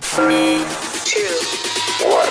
Three, 0.00 0.64
two, 1.04 1.20
one. 2.08 2.28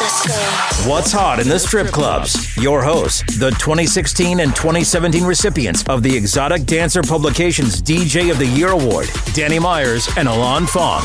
Let's 0.00 0.26
go. 0.26 0.90
What's 0.90 1.12
hot 1.12 1.40
in 1.40 1.48
the 1.48 1.58
strip 1.58 1.88
clubs? 1.88 2.56
Your 2.56 2.82
hosts, 2.82 3.38
the 3.38 3.50
2016 3.50 4.40
and 4.40 4.54
2017 4.54 5.24
recipients 5.24 5.82
of 5.88 6.02
the 6.02 6.14
Exotic 6.14 6.64
Dancer 6.66 7.02
Publications 7.02 7.80
DJ 7.82 8.30
of 8.30 8.38
the 8.38 8.46
Year 8.46 8.68
Award, 8.68 9.08
Danny 9.32 9.58
Myers 9.58 10.08
and 10.16 10.28
Alon 10.28 10.66
Fong. 10.66 11.02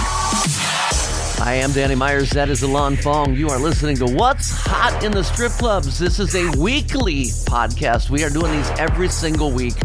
I 1.42 1.54
am 1.54 1.72
Danny 1.72 1.96
Myers. 1.96 2.32
That 2.32 2.50
is 2.50 2.64
Alon 2.64 2.98
Fong. 2.98 3.34
You 3.34 3.48
are 3.48 3.58
listening 3.58 3.96
to 3.98 4.06
What's 4.06 4.52
Hot 4.52 5.04
in 5.06 5.14
the 5.14 5.24
Strip 5.24 5.54
Clubs. 5.54 5.98
This 5.98 6.20
is 6.20 6.36
a 6.36 6.50
weekly 6.60 7.28
podcast. 7.46 8.10
We 8.10 8.26
are 8.26 8.30
doing 8.30 8.52
these 8.52 8.70
every 8.72 9.08
single 9.08 9.50
week. 9.50 9.76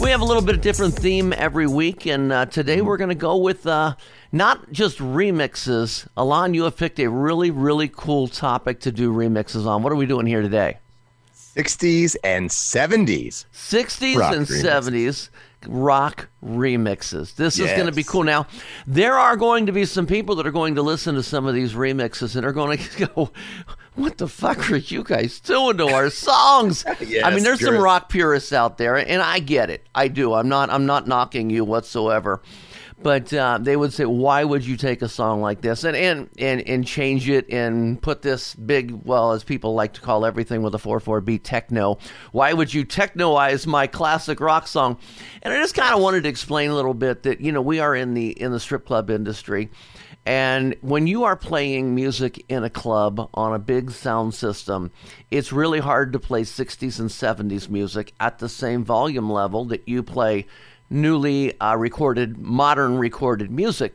We 0.00 0.10
have 0.10 0.22
a 0.22 0.24
little 0.24 0.42
bit 0.42 0.56
of 0.56 0.60
different 0.60 0.94
theme 0.94 1.32
every 1.32 1.68
week, 1.68 2.06
and 2.06 2.32
uh, 2.32 2.46
today 2.46 2.80
we're 2.80 2.96
going 2.96 3.10
to 3.10 3.14
go 3.14 3.36
with 3.36 3.64
uh, 3.64 3.94
not 4.32 4.72
just 4.72 4.98
remixes. 4.98 6.08
Alon, 6.16 6.52
you 6.52 6.64
have 6.64 6.76
picked 6.76 6.98
a 6.98 7.08
really, 7.08 7.52
really 7.52 7.88
cool 7.88 8.26
topic 8.26 8.80
to 8.80 8.90
do 8.90 9.12
remixes 9.12 9.66
on. 9.66 9.84
What 9.84 9.92
are 9.92 9.96
we 9.96 10.06
doing 10.06 10.26
here 10.26 10.42
today? 10.42 10.78
60s 11.32 12.16
and 12.24 12.50
70s. 12.50 13.44
60s 13.54 14.16
Rock 14.16 14.34
and 14.34 14.46
remixes. 14.46 14.64
70s 14.64 15.28
rock 15.68 16.28
remixes. 16.44 17.34
This 17.36 17.58
is 17.58 17.70
going 17.72 17.86
to 17.86 17.92
be 17.92 18.04
cool. 18.04 18.24
Now, 18.24 18.46
there 18.86 19.18
are 19.18 19.36
going 19.36 19.66
to 19.66 19.72
be 19.72 19.84
some 19.84 20.06
people 20.06 20.34
that 20.36 20.46
are 20.46 20.52
going 20.52 20.74
to 20.76 20.82
listen 20.82 21.14
to 21.14 21.22
some 21.22 21.46
of 21.46 21.54
these 21.54 21.74
remixes 21.74 22.36
and 22.36 22.44
are 22.44 22.52
going 22.52 22.78
to 22.96 23.06
go, 23.06 23.30
What 23.94 24.18
the 24.18 24.28
fuck 24.28 24.70
are 24.70 24.76
you 24.76 25.04
guys 25.04 25.40
doing 25.40 25.76
to 25.78 25.86
our 25.88 26.10
songs? 26.10 26.84
I 27.24 27.30
mean, 27.30 27.42
there's 27.44 27.64
some 27.64 27.78
rock 27.78 28.08
purists 28.08 28.52
out 28.52 28.78
there, 28.78 28.96
and 28.96 29.22
I 29.22 29.38
get 29.38 29.70
it. 29.70 29.86
I 29.94 30.08
do. 30.08 30.34
I'm 30.34 30.48
not. 30.48 30.70
I'm 30.70 30.86
not 30.86 31.06
knocking 31.06 31.50
you 31.50 31.64
whatsoever. 31.64 32.42
But 33.02 33.32
uh, 33.32 33.58
they 33.60 33.76
would 33.76 33.92
say, 33.92 34.04
"Why 34.04 34.44
would 34.44 34.64
you 34.64 34.76
take 34.76 35.02
a 35.02 35.08
song 35.08 35.40
like 35.40 35.60
this 35.60 35.84
and, 35.84 35.96
and 35.96 36.28
and 36.38 36.60
and 36.62 36.86
change 36.86 37.28
it 37.28 37.48
and 37.50 38.00
put 38.00 38.22
this 38.22 38.54
big, 38.54 38.92
well, 39.04 39.32
as 39.32 39.44
people 39.44 39.74
like 39.74 39.94
to 39.94 40.00
call 40.00 40.24
everything 40.24 40.62
with 40.62 40.74
a 40.74 40.78
four 40.78 41.00
four 41.00 41.20
beat 41.20 41.44
techno? 41.44 41.98
Why 42.32 42.52
would 42.52 42.72
you 42.72 42.86
technoize 42.86 43.66
my 43.66 43.86
classic 43.86 44.40
rock 44.40 44.66
song?" 44.66 44.98
And 45.42 45.52
I 45.52 45.58
just 45.58 45.74
kind 45.74 45.94
of 45.94 46.00
wanted 46.00 46.22
to 46.22 46.28
explain 46.28 46.70
a 46.70 46.74
little 46.74 46.94
bit 46.94 47.24
that 47.24 47.40
you 47.40 47.52
know 47.52 47.60
we 47.60 47.80
are 47.80 47.94
in 47.94 48.14
the 48.14 48.30
in 48.30 48.52
the 48.52 48.60
strip 48.60 48.86
club 48.86 49.10
industry, 49.10 49.70
and 50.26 50.74
when 50.80 51.06
you 51.06 51.24
are 51.24 51.36
playing 51.36 51.94
music 51.94 52.44
in 52.48 52.64
a 52.64 52.70
club 52.70 53.28
on 53.34 53.52
a 53.52 53.58
big 53.58 53.90
sound 53.90 54.34
system, 54.34 54.90
it's 55.30 55.52
really 55.52 55.80
hard 55.80 56.12
to 56.14 56.18
play 56.18 56.42
60s 56.42 56.98
and 56.98 57.10
70s 57.10 57.68
music 57.68 58.14
at 58.18 58.38
the 58.38 58.48
same 58.48 58.84
volume 58.84 59.28
level 59.28 59.66
that 59.66 59.86
you 59.86 60.02
play 60.02 60.46
newly 60.90 61.58
uh, 61.60 61.76
recorded, 61.76 62.38
modern 62.38 62.98
recorded 62.98 63.50
music. 63.50 63.94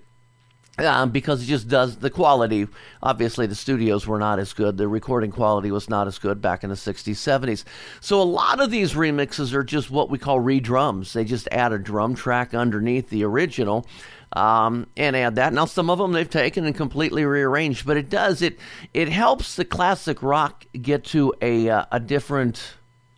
Um, 0.77 1.09
because 1.09 1.43
it 1.43 1.47
just 1.47 1.67
does 1.67 1.97
the 1.97 2.09
quality. 2.09 2.65
Obviously, 3.03 3.45
the 3.47 3.55
studios 3.55 4.07
were 4.07 4.17
not 4.17 4.39
as 4.39 4.53
good. 4.53 4.77
The 4.77 4.87
recording 4.87 5.29
quality 5.29 5.71
was 5.71 5.89
not 5.89 6.07
as 6.07 6.17
good 6.19 6.41
back 6.41 6.63
in 6.63 6.69
the 6.69 6.77
60s, 6.77 7.15
70s. 7.15 7.65
So, 7.99 8.21
a 8.21 8.23
lot 8.23 8.61
of 8.61 8.71
these 8.71 8.93
remixes 8.93 9.51
are 9.51 9.63
just 9.63 9.91
what 9.91 10.09
we 10.09 10.17
call 10.17 10.39
re-drums. 10.39 11.11
They 11.11 11.25
just 11.25 11.49
add 11.51 11.73
a 11.73 11.79
drum 11.79 12.15
track 12.15 12.53
underneath 12.53 13.09
the 13.09 13.25
original 13.25 13.85
um, 14.33 14.87
and 14.95 15.15
add 15.15 15.35
that. 15.35 15.53
Now, 15.53 15.65
some 15.65 15.89
of 15.89 15.97
them 15.97 16.11
they've 16.11 16.29
taken 16.29 16.65
and 16.65 16.75
completely 16.75 17.25
rearranged, 17.25 17.85
but 17.85 17.97
it 17.97 18.09
does 18.09 18.41
it. 18.41 18.59
It 18.93 19.09
helps 19.09 19.55
the 19.55 19.65
classic 19.65 20.21
rock 20.21 20.65
get 20.81 21.03
to 21.05 21.33
a 21.41 21.69
uh, 21.69 21.85
a 21.91 21.99
different 21.99 22.75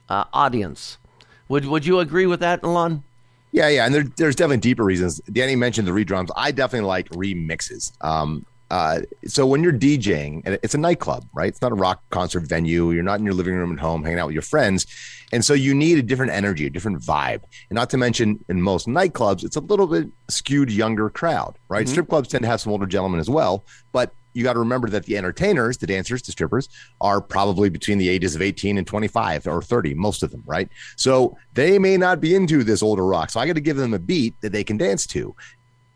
uh, 0.09 0.25
audience. 0.33 0.97
Would 1.47 1.65
Would 1.65 1.85
you 1.85 1.99
agree 1.99 2.25
with 2.25 2.39
that, 2.39 2.63
Alon? 2.63 3.03
Yeah, 3.51 3.67
yeah, 3.67 3.85
and 3.85 3.93
there, 3.93 4.03
there's 4.03 4.35
definitely 4.35 4.57
deeper 4.57 4.83
reasons. 4.83 5.19
Danny 5.31 5.55
mentioned 5.55 5.87
the 5.87 5.91
redrums. 5.91 6.29
I 6.35 6.51
definitely 6.51 6.87
like 6.87 7.09
remixes. 7.09 7.91
Um, 8.01 8.45
uh, 8.69 9.01
so 9.25 9.45
when 9.45 9.61
you're 9.61 9.73
DJing, 9.73 10.41
and 10.45 10.57
it's 10.63 10.73
a 10.73 10.77
nightclub, 10.77 11.27
right? 11.33 11.49
It's 11.49 11.61
not 11.61 11.73
a 11.73 11.75
rock 11.75 12.01
concert 12.09 12.43
venue. 12.43 12.91
You're 12.91 13.03
not 13.03 13.19
in 13.19 13.25
your 13.25 13.33
living 13.33 13.53
room 13.53 13.73
at 13.73 13.79
home 13.79 14.01
hanging 14.01 14.19
out 14.19 14.27
with 14.27 14.33
your 14.33 14.41
friends, 14.41 14.85
and 15.33 15.43
so 15.43 15.53
you 15.53 15.73
need 15.73 15.97
a 15.97 16.01
different 16.01 16.31
energy, 16.31 16.67
a 16.67 16.69
different 16.69 17.01
vibe. 17.01 17.41
And 17.69 17.75
not 17.75 17.89
to 17.89 17.97
mention, 17.97 18.43
in 18.47 18.61
most 18.61 18.87
nightclubs, 18.87 19.43
it's 19.43 19.57
a 19.57 19.59
little 19.59 19.87
bit 19.87 20.07
skewed 20.29 20.71
younger 20.71 21.09
crowd, 21.09 21.57
right? 21.67 21.87
Strip 21.87 22.07
clubs 22.07 22.29
tend 22.29 22.43
to 22.43 22.47
have 22.47 22.61
some 22.61 22.71
older 22.71 22.85
gentlemen 22.85 23.19
as 23.19 23.29
well, 23.29 23.65
but 23.91 24.13
you 24.33 24.43
got 24.43 24.53
to 24.53 24.59
remember 24.59 24.89
that 24.89 25.05
the 25.05 25.17
entertainers, 25.17 25.77
the 25.77 25.87
dancers, 25.87 26.21
the 26.21 26.31
strippers, 26.31 26.69
are 26.99 27.21
probably 27.21 27.69
between 27.69 27.97
the 27.97 28.09
ages 28.09 28.35
of 28.35 28.41
18 28.41 28.77
and 28.77 28.87
25 28.87 29.47
or 29.47 29.61
30, 29.61 29.93
most 29.93 30.23
of 30.23 30.31
them, 30.31 30.43
right? 30.45 30.69
So 30.95 31.37
they 31.53 31.79
may 31.79 31.97
not 31.97 32.19
be 32.19 32.35
into 32.35 32.63
this 32.63 32.83
older 32.83 33.05
rock. 33.05 33.29
So 33.29 33.39
I 33.39 33.47
got 33.47 33.53
to 33.53 33.61
give 33.61 33.77
them 33.77 33.93
a 33.93 33.99
beat 33.99 34.35
that 34.41 34.51
they 34.51 34.63
can 34.63 34.77
dance 34.77 35.05
to. 35.07 35.35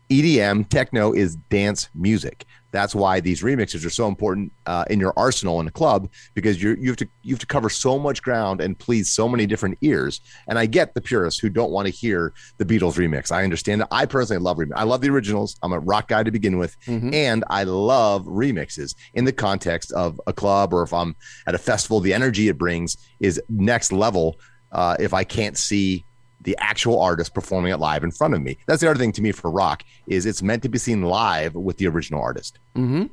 EDM, 0.08 0.68
techno 0.68 1.12
is 1.12 1.36
dance 1.36 1.88
music. 1.94 2.44
That's 2.70 2.94
why 2.94 3.20
these 3.20 3.42
remixes 3.42 3.86
are 3.86 3.90
so 3.90 4.06
important 4.06 4.52
uh, 4.66 4.84
in 4.90 5.00
your 5.00 5.14
arsenal 5.16 5.60
in 5.60 5.66
a 5.66 5.70
club 5.70 6.10
because 6.34 6.62
you 6.62 6.76
you 6.78 6.88
have 6.88 6.96
to 6.98 7.08
you 7.22 7.34
have 7.34 7.40
to 7.40 7.46
cover 7.46 7.70
so 7.70 7.98
much 7.98 8.22
ground 8.22 8.60
and 8.60 8.78
please 8.78 9.10
so 9.10 9.28
many 9.28 9.46
different 9.46 9.78
ears. 9.80 10.20
And 10.46 10.58
I 10.58 10.66
get 10.66 10.92
the 10.92 11.00
purists 11.00 11.40
who 11.40 11.48
don't 11.48 11.70
want 11.70 11.86
to 11.86 11.92
hear 11.92 12.34
the 12.58 12.66
Beatles 12.66 12.96
remix. 12.98 13.32
I 13.32 13.44
understand 13.44 13.80
that. 13.80 13.88
I 13.90 14.04
personally 14.04 14.42
love 14.42 14.58
remix. 14.58 14.72
I 14.76 14.82
love 14.82 15.00
the 15.00 15.08
originals. 15.08 15.56
I'm 15.62 15.72
a 15.72 15.78
rock 15.80 16.08
guy 16.08 16.22
to 16.22 16.30
begin 16.30 16.58
with, 16.58 16.76
and 17.14 17.44
I 17.48 17.64
love 17.64 18.26
remixes 18.26 18.94
in 19.14 19.24
the 19.24 19.32
context 19.32 19.90
of 19.92 20.20
a 20.26 20.32
club 20.32 20.74
or 20.74 20.82
if 20.82 20.92
I'm 20.92 21.16
at 21.46 21.54
a 21.54 21.58
festival. 21.58 22.00
The 22.00 22.12
energy 22.12 22.48
it 22.48 22.58
brings 22.58 22.96
is 23.20 23.40
next 23.48 23.90
level. 23.90 24.38
Uh, 24.70 24.96
if 25.00 25.14
I 25.14 25.24
can't 25.24 25.56
see 25.56 26.04
the 26.46 26.56
actual 26.60 27.00
artist 27.00 27.34
performing 27.34 27.72
it 27.72 27.78
live 27.78 28.04
in 28.04 28.12
front 28.12 28.32
of 28.32 28.40
me. 28.40 28.56
That's 28.66 28.80
the 28.80 28.88
other 28.88 28.98
thing 28.98 29.12
to 29.12 29.20
me 29.20 29.32
for 29.32 29.50
rock 29.50 29.82
is 30.06 30.24
it's 30.24 30.42
meant 30.42 30.62
to 30.62 30.68
be 30.68 30.78
seen 30.78 31.02
live 31.02 31.54
with 31.54 31.76
the 31.76 31.88
original 31.88 32.22
artist. 32.22 32.60
Mm-hmm. 32.76 33.06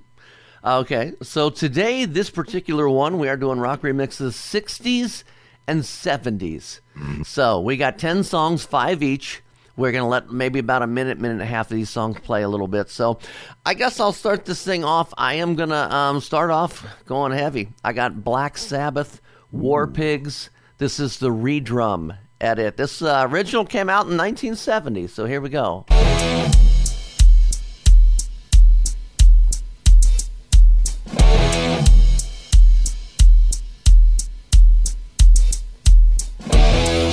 Okay, 0.66 1.14
so 1.22 1.50
today, 1.50 2.06
this 2.06 2.30
particular 2.30 2.88
one, 2.88 3.18
we 3.18 3.28
are 3.28 3.36
doing 3.36 3.60
rock 3.60 3.82
remixes 3.82 4.34
60s 4.34 5.24
and 5.68 5.82
70s. 5.82 6.80
So 7.26 7.60
we 7.60 7.76
got 7.76 7.98
10 7.98 8.24
songs, 8.24 8.64
five 8.64 9.02
each. 9.02 9.42
We're 9.76 9.92
going 9.92 10.04
to 10.04 10.08
let 10.08 10.32
maybe 10.32 10.60
about 10.60 10.84
a 10.84 10.88
minute, 10.88 11.20
minute 11.20 11.34
and 11.34 11.42
a 11.42 11.46
half 11.46 11.72
of 11.72 11.76
these 11.76 11.90
songs 11.90 12.20
play 12.20 12.44
a 12.44 12.48
little 12.48 12.68
bit. 12.68 12.92
So 12.92 13.18
I 13.66 13.74
guess 13.74 14.00
I'll 14.00 14.14
start 14.14 14.46
this 14.46 14.64
thing 14.64 14.84
off. 14.84 15.12
I 15.18 15.36
am 15.36 15.56
going 15.56 15.70
to 15.70 15.96
um, 15.96 16.22
start 16.22 16.52
off 16.52 16.86
going 17.08 17.32
heavy. 17.32 17.70
I 17.84 17.94
got 17.94 18.24
Black 18.24 18.60
Sabbath, 18.60 19.20
War 19.52 19.88
Pigs. 19.88 20.52
This 20.78 21.00
is 21.00 21.18
the 21.18 21.30
redrum 21.30 22.16
edit. 22.44 22.78
This 22.78 23.02
uh, 23.02 23.26
original 23.30 23.66
came 23.66 23.90
out 23.90 24.06
in 24.08 24.18
1970, 24.18 25.08
so 25.08 25.26
here 25.26 25.42
we 25.42 25.50
go. 25.50 25.86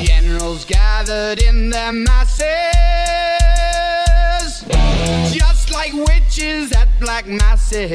Generals 0.04 0.64
gathered 0.64 1.41
in 1.42 1.70
their 1.70 1.92
masses, 1.92 2.44
just 5.32 5.70
like 5.70 5.92
witches 5.92 6.72
at 6.72 6.88
black 6.98 7.26
masses. 7.26 7.86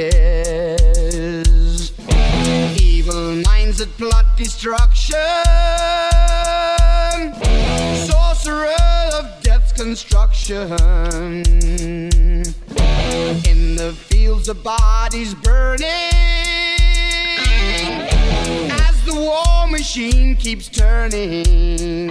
Evil 2.80 3.36
minds 3.44 3.80
that 3.80 3.90
plot 3.98 4.26
destruction, 4.38 5.18
of 9.86 9.92
construction. 9.92 10.72
In 13.46 13.76
the 13.76 13.94
fields 13.96 14.50
of 14.50 14.64
bodies 14.64 15.34
burning 15.36 15.90
as 18.72 19.06
the 19.06 19.14
war 19.14 19.68
machine 19.70 20.36
keeps 20.36 20.68
turning. 20.70 22.10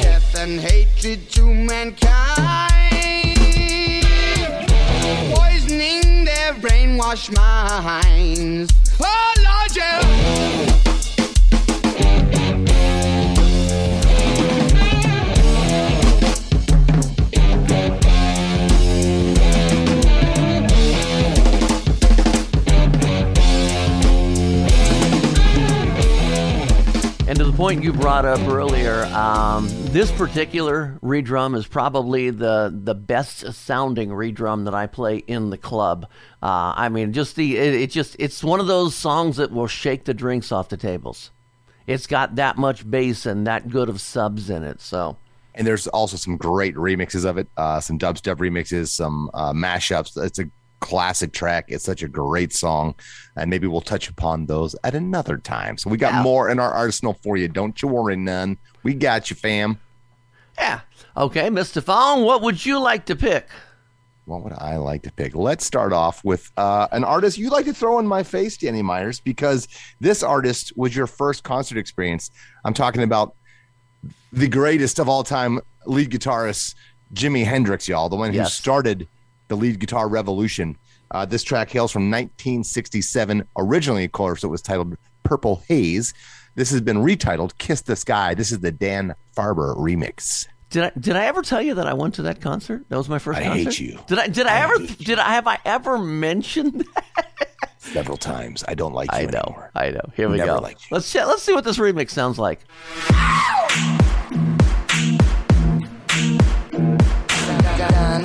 Death 0.00 0.34
and 0.38 0.60
hatred 0.60 1.28
to 1.30 1.42
mankind, 1.54 2.06
poisoning 5.34 6.24
their 6.24 6.54
brainwashed 6.54 7.34
minds. 7.36 8.72
Oh 9.00 9.34
Lord, 9.44 9.76
yeah. 9.76 10.85
Point 27.56 27.82
you 27.82 27.90
brought 27.90 28.26
up 28.26 28.38
earlier, 28.48 29.06
um, 29.06 29.66
this 29.86 30.12
particular 30.12 30.98
redrum 31.02 31.56
is 31.56 31.66
probably 31.66 32.28
the 32.28 32.70
the 32.84 32.94
best 32.94 33.50
sounding 33.54 34.10
redrum 34.10 34.66
that 34.66 34.74
I 34.74 34.86
play 34.86 35.16
in 35.16 35.48
the 35.48 35.56
club. 35.56 36.04
Uh, 36.42 36.74
I 36.76 36.90
mean, 36.90 37.14
just 37.14 37.34
the 37.34 37.56
it, 37.56 37.74
it 37.74 37.90
just 37.90 38.14
it's 38.18 38.44
one 38.44 38.60
of 38.60 38.66
those 38.66 38.94
songs 38.94 39.38
that 39.38 39.52
will 39.52 39.68
shake 39.68 40.04
the 40.04 40.12
drinks 40.12 40.52
off 40.52 40.68
the 40.68 40.76
tables. 40.76 41.30
It's 41.86 42.06
got 42.06 42.34
that 42.34 42.58
much 42.58 42.88
bass 42.88 43.24
and 43.24 43.46
that 43.46 43.70
good 43.70 43.88
of 43.88 44.02
subs 44.02 44.50
in 44.50 44.62
it. 44.62 44.82
So 44.82 45.16
and 45.54 45.66
there's 45.66 45.86
also 45.86 46.18
some 46.18 46.36
great 46.36 46.74
remixes 46.74 47.24
of 47.24 47.38
it, 47.38 47.48
uh, 47.56 47.80
some 47.80 47.98
dubstep 47.98 48.36
remixes, 48.36 48.88
some 48.88 49.30
uh, 49.32 49.54
mashups. 49.54 50.22
It's 50.22 50.38
a 50.38 50.50
classic 50.80 51.32
track. 51.32 51.66
It's 51.68 51.84
such 51.84 52.02
a 52.02 52.08
great 52.08 52.52
song, 52.52 52.94
and 53.36 53.50
maybe 53.50 53.66
we'll 53.66 53.80
touch 53.80 54.08
upon 54.08 54.46
those 54.46 54.76
at 54.84 54.94
another 54.94 55.38
time. 55.38 55.78
So 55.78 55.90
we 55.90 55.96
got 55.96 56.14
Yeah. 56.14 56.22
more 56.22 56.48
in 56.50 56.58
our 56.58 56.72
arsenal 56.72 57.14
for 57.22 57.36
you. 57.36 57.48
Don't 57.48 57.80
you 57.82 57.88
worry, 57.88 58.16
none. 58.16 58.58
We 58.82 58.94
got 58.94 59.30
you, 59.30 59.36
fam. 59.36 59.78
yeah, 60.58 60.80
okay, 61.16 61.48
Mr. 61.50 61.82
Fong, 61.82 62.24
what 62.24 62.40
would 62.42 62.64
you 62.64 62.78
like 62.80 63.04
to 63.06 63.14
pick? 63.16 63.48
What 64.24 64.42
would 64.42 64.54
I 64.54 64.76
like 64.76 65.02
to 65.02 65.12
pick? 65.12 65.34
Let's 65.36 65.64
start 65.66 65.92
off 65.92 66.24
with 66.24 66.50
uh, 66.56 66.88
an 66.92 67.04
artist 67.04 67.36
you 67.38 67.48
like 67.50 67.66
to 67.66 67.74
throw 67.74 67.98
in 68.00 68.06
my 68.06 68.22
face, 68.22 68.56
Danny 68.56 68.82
Myers, 68.82 69.20
because 69.20 69.68
this 70.00 70.22
artist 70.22 70.72
was 70.76 70.96
your 70.96 71.06
first 71.06 71.44
concert 71.44 71.78
experience. 71.78 72.30
I'm 72.64 72.74
talking 72.74 73.02
about 73.02 73.34
the 74.32 74.48
greatest 74.48 74.98
of 74.98 75.08
all 75.08 75.22
time 75.22 75.60
lead 75.84 76.10
guitarist, 76.10 76.74
Jimi 77.14 77.44
Hendrix, 77.44 77.86
y'all, 77.88 78.08
the 78.08 78.16
one 78.16 78.30
who 78.30 78.36
Yes. 78.38 78.54
started 78.54 79.06
the 79.48 79.56
lead 79.56 79.78
guitar 79.80 80.08
revolution. 80.08 80.76
Uh, 81.10 81.24
this 81.24 81.42
track 81.42 81.70
hails 81.70 81.92
from 81.92 82.10
1967. 82.10 83.46
Originally, 83.56 84.04
of 84.04 84.12
course, 84.12 84.42
it 84.42 84.48
was 84.48 84.60
titled 84.62 84.96
Purple 85.22 85.62
Haze. 85.68 86.12
This 86.56 86.70
has 86.70 86.80
been 86.80 86.96
retitled 86.98 87.56
Kiss 87.58 87.82
the 87.82 87.96
Sky. 87.96 88.34
This 88.34 88.50
is 88.50 88.60
the 88.60 88.72
Dan 88.72 89.14
Farber 89.36 89.76
remix. 89.76 90.46
Did 90.70 90.84
I 90.84 90.92
did 90.98 91.14
I 91.14 91.26
ever 91.26 91.42
tell 91.42 91.62
you 91.62 91.74
that 91.74 91.86
I 91.86 91.94
went 91.94 92.14
to 92.14 92.22
that 92.22 92.40
concert? 92.40 92.84
That 92.88 92.96
was 92.96 93.08
my 93.08 93.20
first 93.20 93.38
I 93.38 93.44
concert. 93.44 93.62
hate 93.64 93.78
you. 93.80 94.00
Did 94.08 94.18
I 94.18 94.26
did 94.26 94.46
I, 94.46 94.56
I 94.56 94.60
ever 94.64 94.78
did 94.78 95.18
I 95.20 95.28
have 95.34 95.46
I 95.46 95.58
ever 95.64 95.96
mentioned 95.96 96.84
that? 96.94 97.48
Several 97.78 98.16
times. 98.16 98.64
I 98.66 98.74
don't 98.74 98.92
like 98.92 99.12
you 99.12 99.18
I 99.18 99.24
know. 99.26 99.38
anymore. 99.38 99.70
I 99.76 99.90
know. 99.90 100.00
Here 100.16 100.28
we 100.28 100.38
Never 100.38 100.56
go. 100.56 100.58
liked 100.58 100.82
you. 100.90 100.94
Let's 100.96 101.06
see, 101.06 101.22
let's 101.22 101.42
see 101.44 101.52
what 101.52 101.62
this 101.62 101.78
remix 101.78 102.10
sounds 102.10 102.36
like. 102.36 102.60
Dan 107.78 108.24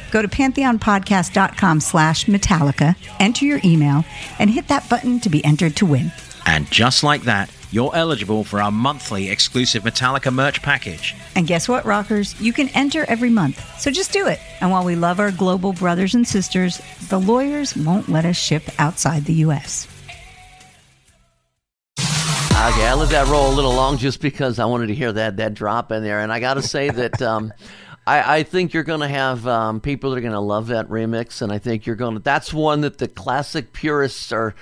Go 0.11 0.21
to 0.21 0.27
pantheonpodcast.com 0.27 1.79
slash 1.79 2.25
Metallica, 2.25 2.95
enter 3.19 3.45
your 3.45 3.61
email, 3.63 4.05
and 4.39 4.49
hit 4.49 4.67
that 4.67 4.89
button 4.89 5.19
to 5.21 5.29
be 5.29 5.43
entered 5.43 5.75
to 5.77 5.85
win. 5.85 6.11
And 6.45 6.69
just 6.69 7.03
like 7.03 7.23
that, 7.23 7.49
you're 7.71 7.95
eligible 7.95 8.43
for 8.43 8.61
our 8.61 8.71
monthly 8.71 9.29
exclusive 9.29 9.83
Metallica 9.83 10.33
merch 10.33 10.61
package. 10.61 11.15
And 11.35 11.47
guess 11.47 11.69
what, 11.69 11.85
rockers? 11.85 12.39
You 12.41 12.51
can 12.51 12.67
enter 12.69 13.05
every 13.07 13.29
month. 13.29 13.79
So 13.79 13.89
just 13.89 14.11
do 14.11 14.27
it. 14.27 14.39
And 14.59 14.69
while 14.69 14.83
we 14.83 14.95
love 14.95 15.19
our 15.19 15.31
global 15.31 15.71
brothers 15.71 16.13
and 16.13 16.27
sisters, 16.27 16.81
the 17.07 17.19
lawyers 17.19 17.75
won't 17.77 18.09
let 18.09 18.25
us 18.25 18.35
ship 18.35 18.63
outside 18.77 19.23
the 19.23 19.33
U.S. 19.45 19.87
Okay, 21.97 22.85
I 22.85 22.93
let 22.93 23.09
that 23.09 23.27
roll 23.27 23.51
a 23.51 23.55
little 23.55 23.73
long 23.73 23.97
just 23.97 24.21
because 24.21 24.59
I 24.59 24.65
wanted 24.65 24.87
to 24.87 24.93
hear 24.93 25.11
that 25.13 25.37
that 25.37 25.55
drop 25.55 25.91
in 25.91 26.03
there, 26.03 26.19
and 26.19 26.31
I 26.31 26.39
got 26.39 26.53
to 26.55 26.61
say 26.61 26.89
that 26.89 27.19
um, 27.19 27.51
I, 28.11 28.37
I 28.37 28.43
think 28.43 28.73
you're 28.73 28.83
going 28.83 28.99
to 28.99 29.07
have 29.07 29.47
um, 29.47 29.79
people 29.79 30.09
that 30.11 30.17
are 30.17 30.21
going 30.21 30.33
to 30.33 30.39
love 30.39 30.67
that 30.67 30.87
remix, 30.89 31.41
and 31.41 31.51
I 31.51 31.59
think 31.59 31.85
you're 31.85 31.95
going 31.95 32.15
to. 32.15 32.19
That's 32.19 32.53
one 32.53 32.81
that 32.81 32.97
the 32.97 33.07
classic 33.07 33.71
purists 33.73 34.31
are 34.31 34.53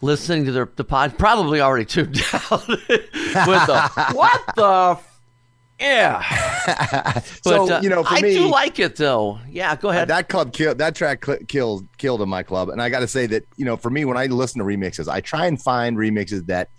listening 0.00 0.44
to 0.46 0.52
their 0.52 0.70
the 0.76 0.84
pod 0.84 1.18
probably 1.18 1.60
already 1.60 1.84
tuned 1.84 2.20
out 2.32 2.66
with 2.68 2.86
the 2.88 3.90
what 4.14 4.40
the. 4.56 4.96
F- 4.98 5.10
yeah, 5.80 6.22
So, 7.42 7.68
uh, 7.70 7.80
you 7.82 7.88
know, 7.90 8.04
for 8.04 8.14
I 8.14 8.20
me- 8.20 8.32
do 8.34 8.46
like 8.46 8.78
it 8.78 8.94
though. 8.96 9.40
Yeah, 9.50 9.74
go 9.76 9.88
ahead. 9.90 10.06
That 10.08 10.28
club 10.28 10.52
killed. 10.52 10.78
That 10.78 10.94
track 10.94 11.24
cl- 11.24 11.38
killed 11.48 11.88
killed 11.98 12.22
in 12.22 12.28
my 12.28 12.42
club, 12.44 12.68
and 12.68 12.80
I 12.80 12.88
got 12.88 13.00
to 13.00 13.08
say 13.08 13.26
that 13.26 13.44
you 13.56 13.64
know, 13.64 13.76
for 13.76 13.90
me, 13.90 14.04
when 14.04 14.16
I 14.16 14.26
listen 14.26 14.60
to 14.60 14.64
remixes, 14.64 15.08
I 15.08 15.20
try 15.20 15.46
and 15.46 15.60
find 15.60 15.96
remixes 15.96 16.46
that 16.46 16.70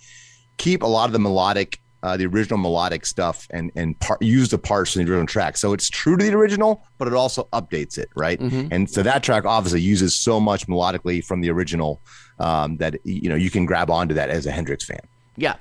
keep 0.58 0.82
a 0.82 0.88
lot 0.88 1.05
of 1.08 1.12
the 1.13 1.20
melodic, 1.20 1.82
uh, 2.06 2.16
the 2.16 2.28
original 2.28 2.60
melodic 2.60 3.04
stuff, 3.04 3.48
and 3.50 3.72
and 3.76 4.00
par- 4.00 4.20
use 4.22 4.50
the 4.50 4.60
parts 4.60 4.94
from 4.94 5.04
the 5.04 5.12
original 5.12 5.26
track. 5.26 5.58
So 5.58 5.74
it's 5.74 5.90
true 5.90 6.16
to 6.16 6.24
the 6.24 6.38
original, 6.38 6.86
but 7.00 7.08
it 7.08 7.16
also 7.16 7.50
updates 7.52 7.98
it, 7.98 8.10
right? 8.16 8.40
Mm-hmm. 8.40 8.68
And 8.72 8.88
so 8.88 9.02
that 9.02 9.24
track 9.24 9.44
obviously 9.44 9.82
uses 9.82 10.14
so 10.14 10.40
much 10.40 10.68
melodically 10.68 11.26
from 11.26 11.42
the 11.42 11.50
original 11.50 12.04
um, 12.38 12.78
that 12.78 13.04
you 13.04 13.28
know 13.28 13.36
you 13.36 13.50
can 13.50 13.66
grab 13.66 13.90
onto 13.90 14.14
that 14.14 14.30
as 14.30 14.46
a 14.46 14.52
Hendrix 14.52 14.86
fan. 14.86 15.00
Yeah. 15.36 15.56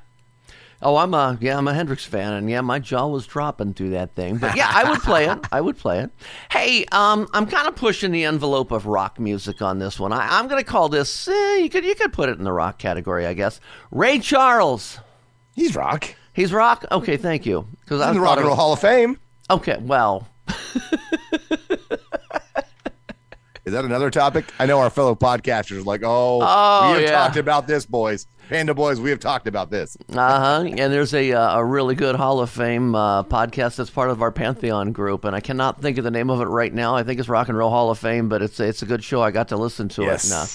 Oh, 0.82 0.96
I'm 0.96 1.14
a 1.14 1.38
yeah, 1.40 1.56
I'm 1.56 1.66
a 1.66 1.72
Hendrix 1.72 2.04
fan, 2.04 2.34
and 2.34 2.50
yeah, 2.50 2.60
my 2.60 2.78
jaw 2.78 3.06
was 3.06 3.26
dropping 3.26 3.72
through 3.72 3.90
that 3.90 4.14
thing. 4.14 4.36
But 4.36 4.54
yeah, 4.54 4.70
I 4.70 4.90
would 4.90 5.00
play 5.00 5.24
it. 5.26 5.38
I 5.50 5.62
would 5.62 5.78
play 5.78 6.00
it. 6.00 6.10
Hey, 6.50 6.84
um, 6.92 7.26
I'm 7.32 7.46
kind 7.46 7.66
of 7.66 7.74
pushing 7.74 8.12
the 8.12 8.26
envelope 8.26 8.70
of 8.70 8.84
rock 8.84 9.18
music 9.18 9.62
on 9.62 9.78
this 9.78 9.98
one. 9.98 10.12
I, 10.12 10.38
I'm 10.38 10.46
going 10.46 10.62
to 10.62 10.70
call 10.70 10.90
this. 10.90 11.26
Eh, 11.26 11.56
you 11.56 11.70
could 11.70 11.86
you 11.86 11.94
could 11.94 12.12
put 12.12 12.28
it 12.28 12.36
in 12.36 12.44
the 12.44 12.52
rock 12.52 12.78
category, 12.78 13.24
I 13.24 13.32
guess. 13.32 13.60
Ray 13.90 14.18
Charles. 14.18 14.98
He's 15.54 15.74
rock. 15.74 16.14
He's 16.34 16.52
rock. 16.52 16.84
Okay, 16.92 17.16
thank 17.16 17.46
you. 17.46 17.66
Because 17.80 18.00
He's 18.00 18.08
in 18.08 18.14
the 18.14 18.20
Rock 18.20 18.36
and 18.38 18.46
Roll 18.46 18.56
Hall 18.56 18.72
of 18.72 18.80
Fame. 18.80 19.18
Okay, 19.50 19.78
well, 19.80 20.28
Is 23.64 23.72
that 23.72 23.86
another 23.86 24.10
topic? 24.10 24.44
I 24.58 24.66
know 24.66 24.78
our 24.80 24.90
fellow 24.90 25.14
podcasters 25.14 25.78
are 25.78 25.82
like, 25.82 26.02
oh, 26.04 26.40
Oh, 26.42 26.88
we 26.88 26.94
have 26.94 27.02
yeah. 27.02 27.10
talked 27.12 27.36
about 27.38 27.66
this, 27.66 27.86
boys. 27.86 28.26
Panda 28.50 28.74
boys, 28.74 29.00
we 29.00 29.08
have 29.08 29.20
talked 29.20 29.46
about 29.46 29.70
this. 29.70 29.96
uh 30.10 30.14
huh. 30.16 30.64
And 30.66 30.92
there's 30.92 31.14
a 31.14 31.32
uh, 31.32 31.58
a 31.60 31.64
really 31.64 31.94
good 31.94 32.14
Hall 32.14 32.40
of 32.40 32.50
Fame 32.50 32.94
uh, 32.94 33.22
podcast 33.22 33.76
that's 33.76 33.88
part 33.88 34.10
of 34.10 34.20
our 34.20 34.30
Pantheon 34.30 34.92
group, 34.92 35.24
and 35.24 35.34
I 35.34 35.40
cannot 35.40 35.80
think 35.80 35.96
of 35.96 36.04
the 36.04 36.10
name 36.10 36.28
of 36.28 36.42
it 36.42 36.48
right 36.48 36.72
now. 36.72 36.94
I 36.94 37.04
think 37.04 37.20
it's 37.20 37.28
Rock 37.30 37.48
and 37.48 37.56
Roll 37.56 37.70
Hall 37.70 37.90
of 37.90 37.98
Fame, 37.98 38.28
but 38.28 38.42
it's 38.42 38.60
it's 38.60 38.82
a 38.82 38.86
good 38.86 39.02
show. 39.02 39.22
I 39.22 39.30
got 39.30 39.48
to 39.48 39.56
listen 39.56 39.88
to 39.90 40.02
Yes. 40.02 40.26
it. 40.26 40.34
And, 40.34 40.42
uh, 40.42 40.46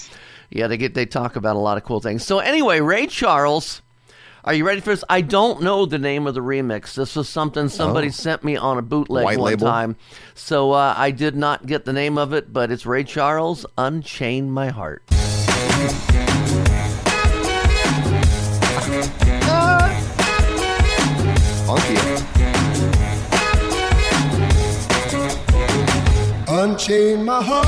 yeah, 0.50 0.66
they 0.68 0.76
get 0.76 0.94
they 0.94 1.04
talk 1.04 1.34
about 1.34 1.56
a 1.56 1.58
lot 1.58 1.78
of 1.78 1.82
cool 1.84 1.98
things. 2.00 2.24
So 2.24 2.38
anyway, 2.38 2.80
Ray 2.80 3.08
Charles. 3.08 3.82
Are 4.44 4.54
you 4.54 4.66
ready 4.66 4.80
for 4.80 4.90
this? 4.90 5.04
I 5.08 5.20
don't 5.20 5.62
know 5.62 5.84
the 5.84 5.98
name 5.98 6.26
of 6.26 6.34
the 6.34 6.40
remix. 6.40 6.94
This 6.94 7.14
was 7.14 7.28
something 7.28 7.68
somebody 7.68 8.08
Oh. 8.08 8.10
sent 8.10 8.42
me 8.42 8.56
on 8.56 8.78
a 8.78 8.82
bootleg 8.82 9.24
White 9.24 9.38
one 9.38 9.50
label? 9.50 9.66
time. 9.66 9.96
So 10.34 10.72
uh, 10.72 10.94
I 10.96 11.10
did 11.10 11.36
not 11.36 11.66
get 11.66 11.84
the 11.84 11.92
name 11.92 12.16
of 12.16 12.32
it, 12.32 12.52
but 12.52 12.70
it's 12.70 12.86
Ray 12.86 13.04
Charles, 13.04 13.66
Unchain 13.76 14.50
My 14.50 14.68
Heart. 14.70 15.02
Funky. 21.66 21.96
Unchain 26.48 27.24
my 27.24 27.40
heart, 27.42 27.66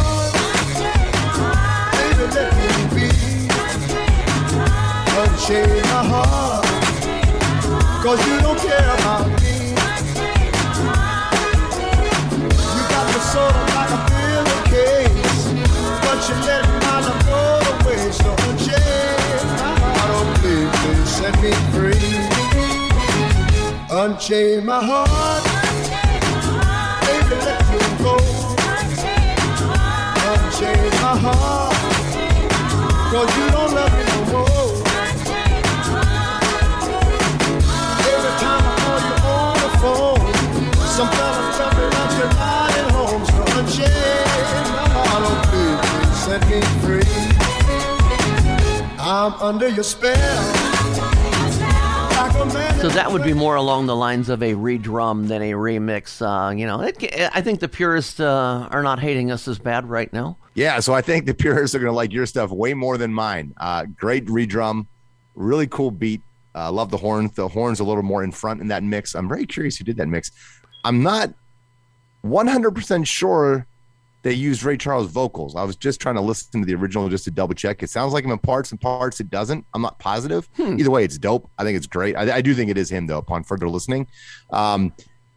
Unchain 5.42 5.82
my 5.82 6.02
heart, 6.06 6.64
cause 8.00 8.20
you 8.28 8.36
don't 8.42 8.58
care 8.60 8.90
about 8.94 9.26
me. 9.42 9.74
You 12.54 12.82
got 12.92 13.10
sort 13.26 13.50
of 13.50 13.66
like 13.74 13.90
a 13.90 14.00
pillowcase, 14.06 15.42
but 16.04 16.18
you 16.28 16.36
let 16.46 16.64
my 16.84 16.96
love 17.02 17.22
go 17.26 17.42
away. 17.74 18.02
So 18.12 18.30
unchain 18.46 19.42
my 19.58 19.74
heart, 19.82 20.14
oh 20.14 20.24
please, 20.38 20.70
please 20.78 21.10
set 21.10 21.34
me 21.42 21.52
free. 21.74 22.14
Unchain 23.90 24.64
my 24.64 24.78
heart, 24.80 25.42
baby, 27.02 27.36
let 27.42 27.60
me 27.66 27.80
go. 27.98 28.14
Unchain 30.30 30.92
my 31.02 31.14
heart, 31.18 31.74
cause 33.10 33.30
you 33.36 33.46
don't 33.50 33.72
love 33.74 33.92
me 33.98 34.01
So 52.80 52.88
that 52.88 53.12
would 53.12 53.22
be 53.22 53.32
more 53.32 53.54
along 53.54 53.86
the 53.86 53.94
lines 53.94 54.28
of 54.28 54.42
a 54.42 54.54
redrum 54.54 55.28
than 55.28 55.42
a 55.42 55.52
remix. 55.52 56.20
Uh, 56.20 56.50
you 56.50 56.66
know, 56.66 56.80
it, 56.80 56.96
I 57.32 57.40
think 57.40 57.60
the 57.60 57.68
purists 57.68 58.18
uh, 58.18 58.66
are 58.70 58.82
not 58.82 58.98
hating 58.98 59.30
us 59.30 59.46
as 59.46 59.60
bad 59.60 59.88
right 59.88 60.12
now. 60.12 60.36
Yeah, 60.54 60.80
so 60.80 60.92
I 60.92 61.02
think 61.02 61.26
the 61.26 61.34
purists 61.34 61.76
are 61.76 61.78
going 61.78 61.92
to 61.92 61.94
like 61.94 62.12
your 62.12 62.26
stuff 62.26 62.50
way 62.50 62.74
more 62.74 62.98
than 62.98 63.12
mine. 63.12 63.54
Uh, 63.58 63.84
great 63.84 64.26
redrum, 64.26 64.86
really 65.36 65.68
cool 65.68 65.92
beat. 65.92 66.22
Uh, 66.54 66.72
love 66.72 66.90
the 66.90 66.96
horns. 66.96 67.32
The 67.34 67.46
horns 67.46 67.78
a 67.78 67.84
little 67.84 68.02
more 68.02 68.24
in 68.24 68.32
front 68.32 68.60
in 68.60 68.68
that 68.68 68.82
mix. 68.82 69.14
I'm 69.14 69.28
very 69.28 69.46
curious 69.46 69.76
who 69.76 69.84
did 69.84 69.96
that 69.98 70.08
mix. 70.08 70.32
I'm 70.84 71.02
not 71.02 71.32
100% 72.24 73.06
sure 73.06 73.66
they 74.22 74.32
used 74.32 74.62
Ray 74.62 74.76
Charles 74.76 75.10
vocals. 75.10 75.56
I 75.56 75.64
was 75.64 75.76
just 75.76 76.00
trying 76.00 76.14
to 76.14 76.20
listen 76.20 76.60
to 76.60 76.66
the 76.66 76.74
original 76.74 77.08
just 77.08 77.24
to 77.24 77.30
double 77.30 77.54
check. 77.54 77.82
It 77.82 77.90
sounds 77.90 78.12
like 78.12 78.24
him 78.24 78.30
in 78.30 78.38
parts 78.38 78.70
and 78.70 78.80
parts 78.80 79.20
it 79.20 79.30
doesn't. 79.30 79.66
I'm 79.74 79.82
not 79.82 79.98
positive. 79.98 80.48
Either 80.58 80.90
way, 80.90 81.04
it's 81.04 81.18
dope. 81.18 81.50
I 81.58 81.64
think 81.64 81.76
it's 81.76 81.86
great. 81.86 82.16
I, 82.16 82.36
I 82.36 82.40
do 82.40 82.54
think 82.54 82.70
it 82.70 82.78
is 82.78 82.90
him 82.90 83.06
though. 83.06 83.18
Upon 83.18 83.44
further 83.44 83.68
listening, 83.68 84.06
um, 84.50 84.92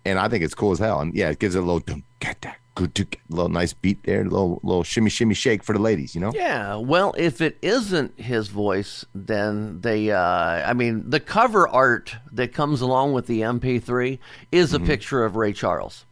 and 0.05 0.19
I 0.19 0.29
think 0.29 0.43
it's 0.43 0.55
cool 0.55 0.71
as 0.71 0.79
hell. 0.79 1.01
And 1.01 1.13
yeah, 1.15 1.29
it 1.29 1.39
gives 1.39 1.55
it 1.55 1.59
a 1.59 1.61
little 1.61 1.81
get 2.19 2.41
that 2.41 2.57
good, 2.75 3.17
little 3.29 3.49
nice 3.49 3.73
beat 3.73 4.03
there, 4.03 4.23
little 4.23 4.59
little 4.61 4.83
shimmy 4.83 5.09
shimmy 5.09 5.33
shake 5.33 5.63
for 5.63 5.73
the 5.73 5.79
ladies. 5.79 6.13
You 6.13 6.21
know. 6.21 6.31
Yeah, 6.35 6.75
well, 6.75 7.15
if 7.17 7.41
it 7.41 7.57
isn't 7.61 8.19
his 8.19 8.49
voice, 8.49 9.03
then 9.15 9.81
they, 9.81 10.11
uh, 10.11 10.19
I 10.19 10.73
mean, 10.73 11.09
the 11.09 11.19
cover 11.19 11.67
art 11.67 12.15
that 12.33 12.53
comes 12.53 12.81
along 12.81 13.13
with 13.13 13.25
the 13.25 13.41
MP3 13.41 14.19
is 14.51 14.73
a 14.73 14.79
picture 14.79 15.25
of 15.25 15.35
Ray 15.35 15.53
Charles. 15.53 16.05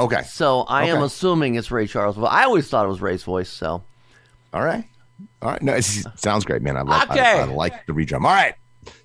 Okay. 0.00 0.22
So 0.22 0.62
I 0.62 0.86
am 0.86 1.02
assuming 1.02 1.54
it's 1.54 1.70
Ray 1.70 1.86
Charles. 1.86 2.16
But 2.16 2.26
I 2.26 2.44
always 2.44 2.68
thought 2.68 2.84
it 2.84 2.88
was 2.88 3.00
Ray's 3.00 3.22
voice. 3.22 3.48
So 3.48 3.82
All 4.52 4.64
right. 4.64 4.84
All 5.42 5.50
right. 5.50 5.62
No, 5.62 5.74
it 5.74 5.82
sounds 5.82 6.44
great, 6.44 6.62
man. 6.62 6.76
I 6.76 6.82
like 6.82 7.10
Okay. 7.10 7.20
I, 7.20 7.42
I 7.42 7.44
like 7.44 7.86
the 7.86 7.92
redrum. 7.92 8.24
All 8.24 8.32
right. 8.32 8.54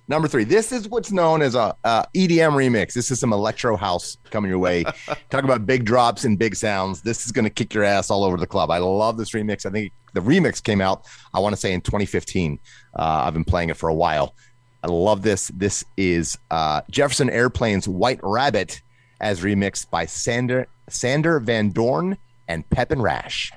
Number 0.08 0.26
three. 0.26 0.42
This 0.42 0.72
is 0.72 0.88
what's 0.88 1.12
known 1.12 1.40
as 1.40 1.54
a, 1.54 1.74
a 1.84 2.04
EDM 2.16 2.52
remix. 2.52 2.94
This 2.94 3.12
is 3.12 3.20
some 3.20 3.32
electro 3.32 3.76
house 3.76 4.16
coming 4.30 4.50
your 4.50 4.58
way. 4.58 4.82
Talk 5.30 5.44
about 5.44 5.66
big 5.66 5.84
drops 5.84 6.24
and 6.24 6.36
big 6.36 6.56
sounds. 6.56 7.02
This 7.02 7.24
is 7.24 7.32
going 7.32 7.44
to 7.44 7.50
kick 7.50 7.72
your 7.72 7.84
ass 7.84 8.10
all 8.10 8.24
over 8.24 8.36
the 8.36 8.46
club. 8.46 8.70
I 8.72 8.78
love 8.78 9.16
this 9.16 9.30
remix. 9.30 9.64
I 9.64 9.70
think 9.70 9.92
the 10.12 10.20
remix 10.20 10.60
came 10.62 10.80
out. 10.80 11.06
I 11.32 11.38
want 11.38 11.52
to 11.54 11.60
say 11.60 11.72
in 11.72 11.80
2015. 11.80 12.58
Uh, 12.98 13.02
I've 13.02 13.34
been 13.34 13.44
playing 13.44 13.70
it 13.70 13.76
for 13.76 13.88
a 13.88 13.94
while. 13.94 14.34
I 14.82 14.88
love 14.88 15.22
this. 15.22 15.48
This 15.54 15.84
is 15.96 16.36
uh, 16.50 16.80
Jefferson 16.90 17.30
Airplane's 17.30 17.86
White 17.86 18.18
Rabbit 18.22 18.82
as 19.20 19.42
remixed 19.42 19.90
by 19.90 20.06
Sander 20.06 20.66
Sander 20.90 21.40
Van 21.40 21.70
Doorn 21.70 22.18
and 22.48 22.68
Pepin 22.68 23.00
Rash. 23.00 23.52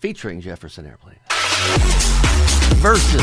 Featuring 0.00 0.40
Jefferson 0.40 0.86
Airplane. 0.86 1.18
Versus. 2.80 3.22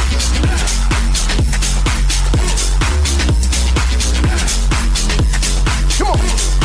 Come 5.97 6.07
on. 6.07 6.58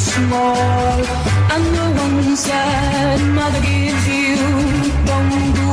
Small. 0.00 0.98
And 1.52 1.64
the 1.76 1.86
ones 2.04 2.42
that 2.50 3.18
mother 3.38 3.60
gives 3.68 4.04
you 4.08 4.36
don't 5.10 5.34
do 5.60 5.70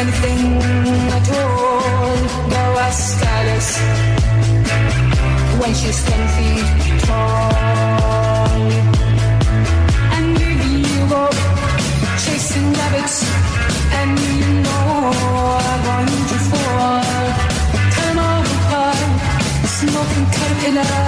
anything 0.00 0.44
at 1.18 1.26
all. 1.40 2.16
Go 2.54 2.62
ask 2.86 3.24
Alice 3.36 3.72
when 5.60 5.72
she's 5.80 6.00
ten 6.08 6.22
feet 6.34 6.68
tall. 7.06 8.60
And 10.16 10.36
if 10.50 10.60
you 10.72 11.00
go 11.14 11.24
chasing 12.22 12.68
rabbits, 12.78 13.16
and 13.98 14.12
you 14.18 14.48
know 14.64 14.84
are 15.64 15.80
going 15.88 16.16
to 16.30 16.38
fall. 16.50 17.28
Time 17.96 18.18
over 18.30 18.86
smoking 19.78 20.26
caterpillar 20.34 21.03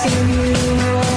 asking 0.00 1.02
you. 1.02 1.07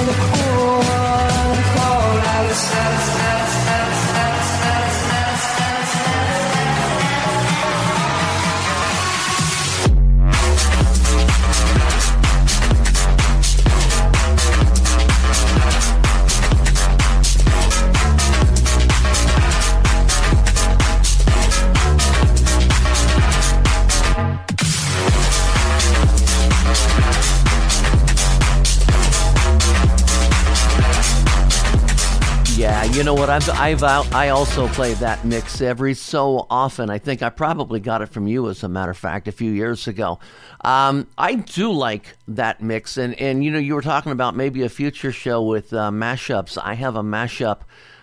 You 33.02 33.06
know 33.06 33.14
what? 33.14 33.30
I've 33.30 33.50
I've 33.50 33.82
I 33.82 34.28
also 34.28 34.68
play 34.68 34.94
that 34.94 35.24
mix 35.24 35.60
every 35.60 35.92
so 35.92 36.46
often. 36.48 36.88
I 36.88 36.98
think 36.98 37.20
I 37.20 37.30
probably 37.30 37.80
got 37.80 38.00
it 38.00 38.06
from 38.06 38.28
you, 38.28 38.48
as 38.48 38.62
a 38.62 38.68
matter 38.68 38.92
of 38.92 38.96
fact, 38.96 39.26
a 39.26 39.32
few 39.32 39.50
years 39.50 39.88
ago. 39.88 40.20
Um, 40.62 41.08
I 41.18 41.34
do 41.34 41.72
like 41.72 42.16
that 42.28 42.62
mix, 42.62 42.96
and 42.98 43.20
and 43.20 43.44
you 43.44 43.50
know 43.50 43.58
you 43.58 43.74
were 43.74 43.82
talking 43.82 44.12
about 44.12 44.36
maybe 44.36 44.62
a 44.62 44.68
future 44.68 45.10
show 45.10 45.42
with 45.42 45.72
uh, 45.72 45.90
mashups. 45.90 46.56
I 46.62 46.74
have 46.74 46.94
a 46.94 47.02
mashup 47.02 47.62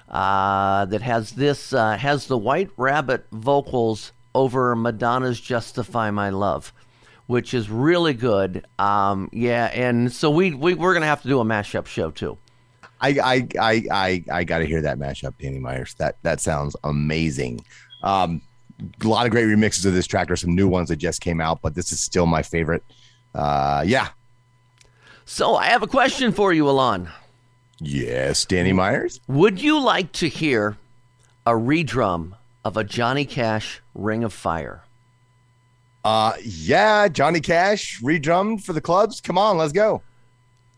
uh, 0.10 0.84
that 0.88 1.02
has 1.02 1.32
this 1.32 1.72
uh, 1.72 1.96
has 1.96 2.28
the 2.28 2.38
White 2.38 2.72
Rabbit 2.76 3.26
vocals 3.32 4.12
over 4.36 4.76
Madonna's 4.76 5.40
"Justify 5.40 6.12
My 6.12 6.30
Love." 6.30 6.74
Which 7.26 7.54
is 7.54 7.70
really 7.70 8.16
good, 8.16 8.66
um, 8.78 9.30
yeah, 9.32 9.68
and 9.68 10.12
so 10.12 10.30
we, 10.30 10.54
we 10.54 10.74
we're 10.74 10.94
gonna 10.94 11.06
have 11.06 11.22
to 11.22 11.30
do 11.30 11.40
a 11.40 11.46
mashup 11.46 11.86
show 11.86 12.12
too. 12.12 12.38
I 13.02 13.10
I 13.10 13.48
I 13.60 13.84
I, 13.92 14.24
I 14.32 14.44
got 14.44 14.60
to 14.60 14.66
hear 14.66 14.82
that 14.82 14.98
mashup, 14.98 15.34
Danny 15.40 15.60
Myers. 15.60 15.94
That 15.96 16.18
that 16.24 16.42
sounds 16.42 16.76
amazing. 16.84 17.64
Um, 18.04 18.42
a 19.04 19.08
lot 19.08 19.26
of 19.26 19.32
great 19.32 19.46
remixes 19.46 19.86
of 19.86 19.94
this 19.94 20.08
track. 20.08 20.28
There's 20.28 20.42
some 20.42 20.56
new 20.56 20.68
ones 20.68 20.90
that 20.90 20.98
just 20.98 21.22
came 21.22 21.42
out, 21.42 21.62
but 21.62 21.76
this 21.76 21.92
is 21.92 22.00
still 22.00 22.26
my 22.26 22.42
favorite. 22.42 22.84
Uh, 23.36 23.84
yeah. 23.86 24.10
So 25.26 25.56
I 25.56 25.66
have 25.66 25.84
a 25.84 25.88
question 25.88 26.32
for 26.32 26.54
you, 26.54 26.70
Alon. 26.70 27.10
Yes, 27.80 28.46
Danny 28.46 28.74
Myers. 28.74 29.22
Would 29.28 29.62
you 29.62 29.80
like 29.80 30.12
to 30.14 30.28
hear 30.28 30.78
a 31.46 31.52
redrum 31.52 32.36
of 32.66 32.78
a 32.78 32.84
Johnny 32.84 33.26
Cash 33.26 33.82
Ring 33.94 34.24
of 34.24 34.34
Fire? 34.34 34.84
Uh, 36.04 36.34
yeah, 36.44 37.08
Johnny 37.08 37.40
Cash 37.40 38.02
redrummed 38.02 38.64
for 38.64 38.74
the 38.74 38.82
clubs. 38.82 39.22
Come 39.22 39.38
on, 39.38 39.58
let's 39.58 39.74
go. 39.74 40.02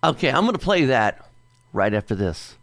Okay, 0.04 0.30
I'm 0.30 0.42
going 0.42 0.54
to 0.54 0.60
play 0.60 0.86
that 0.86 1.31
right 1.74 1.94
after 1.94 2.16
this. 2.16 2.58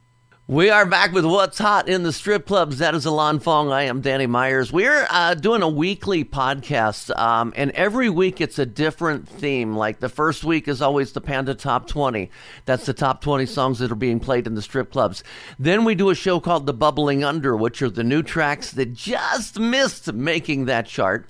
We 0.50 0.70
are 0.70 0.86
back 0.86 1.12
with 1.12 1.26
What's 1.26 1.58
Hot 1.58 1.90
in 1.90 2.04
the 2.04 2.12
Strip 2.12 2.46
Clubs. 2.46 2.78
That 2.78 2.94
is 2.94 3.04
Alon 3.04 3.38
Fong. 3.38 3.70
I 3.70 3.82
am 3.82 4.00
Danny 4.00 4.26
Myers. 4.26 4.72
We're 4.72 5.06
uh, 5.10 5.34
doing 5.34 5.60
a 5.60 5.68
weekly 5.68 6.24
podcast, 6.24 7.14
um, 7.18 7.52
and 7.54 7.70
every 7.72 8.08
week 8.08 8.40
it's 8.40 8.58
a 8.58 8.64
different 8.64 9.28
theme. 9.28 9.76
Like 9.76 10.00
the 10.00 10.08
first 10.08 10.44
week 10.44 10.66
is 10.66 10.80
always 10.80 11.12
the 11.12 11.20
Panda 11.20 11.54
Top 11.54 11.86
20. 11.86 12.30
That's 12.64 12.86
the 12.86 12.94
top 12.94 13.20
20 13.20 13.44
songs 13.44 13.78
that 13.80 13.92
are 13.92 13.94
being 13.94 14.20
played 14.20 14.46
in 14.46 14.54
the 14.54 14.62
strip 14.62 14.90
clubs. 14.90 15.22
Then 15.58 15.84
we 15.84 15.94
do 15.94 16.08
a 16.08 16.14
show 16.14 16.40
called 16.40 16.64
The 16.64 16.72
Bubbling 16.72 17.22
Under, 17.22 17.54
which 17.54 17.82
are 17.82 17.90
the 17.90 18.02
new 18.02 18.22
tracks 18.22 18.70
that 18.70 18.94
just 18.94 19.60
missed 19.60 20.10
making 20.14 20.64
that 20.64 20.86
chart. 20.86 21.28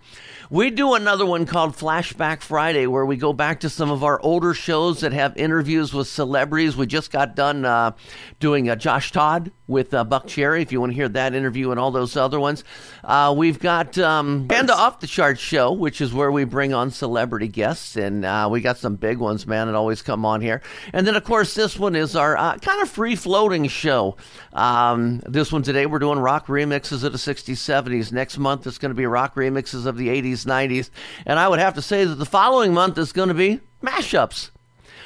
We 0.50 0.70
do 0.70 0.94
another 0.94 1.26
one 1.26 1.44
called 1.44 1.76
Flashback 1.76 2.40
Friday, 2.40 2.86
where 2.86 3.04
we 3.04 3.18
go 3.18 3.34
back 3.34 3.60
to 3.60 3.68
some 3.68 3.90
of 3.90 4.02
our 4.02 4.18
older 4.22 4.54
shows 4.54 5.00
that 5.00 5.12
have 5.12 5.36
interviews 5.36 5.92
with 5.92 6.08
celebrities. 6.08 6.74
We 6.74 6.86
just 6.86 7.10
got 7.10 7.36
done 7.36 7.66
uh, 7.66 7.92
doing 8.40 8.70
uh, 8.70 8.76
Josh 8.76 9.12
Todd 9.12 9.52
with 9.68 9.94
uh, 9.94 10.04
Buckcherry. 10.04 10.62
If 10.62 10.72
you 10.72 10.80
want 10.80 10.90
to 10.90 10.96
hear 10.96 11.08
that 11.10 11.34
interview 11.34 11.70
and 11.70 11.78
all 11.78 11.92
those 11.92 12.16
other 12.16 12.40
ones, 12.40 12.64
uh, 13.04 13.32
we've 13.36 13.60
got 13.60 13.96
um, 13.98 14.48
Panda 14.48 14.74
Off 14.74 14.98
the 14.98 15.06
Charts 15.06 15.40
show, 15.40 15.70
which 15.70 16.00
is 16.00 16.12
where 16.12 16.32
we 16.32 16.42
bring 16.44 16.74
on 16.74 16.90
celebrity 16.90 17.46
guests, 17.46 17.96
and 17.96 18.24
uh, 18.24 18.48
we 18.50 18.60
got 18.60 18.78
some 18.78 18.96
big 18.96 19.18
ones, 19.18 19.46
man, 19.46 19.66
that 19.66 19.76
always 19.76 20.02
come 20.02 20.24
on 20.24 20.40
here. 20.40 20.62
And 20.92 21.06
then, 21.06 21.14
of 21.14 21.22
course, 21.22 21.54
this 21.54 21.78
one 21.78 21.94
is 21.94 22.16
our 22.16 22.36
uh, 22.36 22.56
kind 22.58 22.82
of 22.82 22.88
free 22.88 23.14
floating 23.14 23.68
show. 23.68 24.16
Um, 24.54 25.20
this 25.26 25.52
one 25.52 25.62
today, 25.62 25.86
we're 25.86 25.98
doing 25.98 26.18
rock 26.18 26.46
remixes 26.46 27.04
of 27.04 27.12
the 27.12 27.18
60s, 27.18 27.54
70s. 27.54 28.10
Next 28.10 28.38
month, 28.38 28.66
it's 28.66 28.78
going 28.78 28.90
to 28.90 28.96
be 28.96 29.06
rock 29.06 29.34
remixes 29.34 29.86
of 29.86 29.96
the 29.98 30.08
80s, 30.08 30.46
90s. 30.46 30.90
And 31.26 31.38
I 31.38 31.46
would 31.46 31.58
have 31.58 31.74
to 31.74 31.82
say 31.82 32.04
that 32.04 32.14
the 32.14 32.26
following 32.26 32.72
month 32.72 32.98
is 32.98 33.12
going 33.12 33.28
to 33.28 33.34
be 33.34 33.60
mashups. 33.82 34.50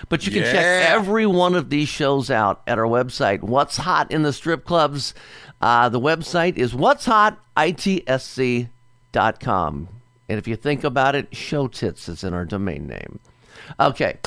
But 0.08 0.26
you 0.26 0.32
can 0.32 0.42
check 0.42 0.90
every 0.90 1.26
one 1.26 1.54
of 1.54 1.70
these 1.70 1.88
shows 1.88 2.30
out 2.30 2.62
at 2.66 2.78
our 2.78 2.86
website. 2.86 3.40
What's 3.42 3.76
hot 3.78 4.10
in 4.10 4.22
the 4.22 4.32
strip 4.32 4.64
clubs? 4.64 5.14
Uh, 5.60 5.88
the 5.88 6.00
website 6.00 6.56
is 6.56 6.74
what's 6.74 7.04
hot 7.04 7.38
itsc.com. 7.56 8.68
And 10.28 10.38
if 10.38 10.48
you 10.48 10.56
think 10.56 10.84
about 10.84 11.14
it, 11.14 11.34
show 11.36 11.68
tits 11.68 12.08
is 12.08 12.24
in 12.24 12.34
our 12.34 12.44
domain 12.44 12.86
name. 12.86 13.20
Okay. 13.78 14.18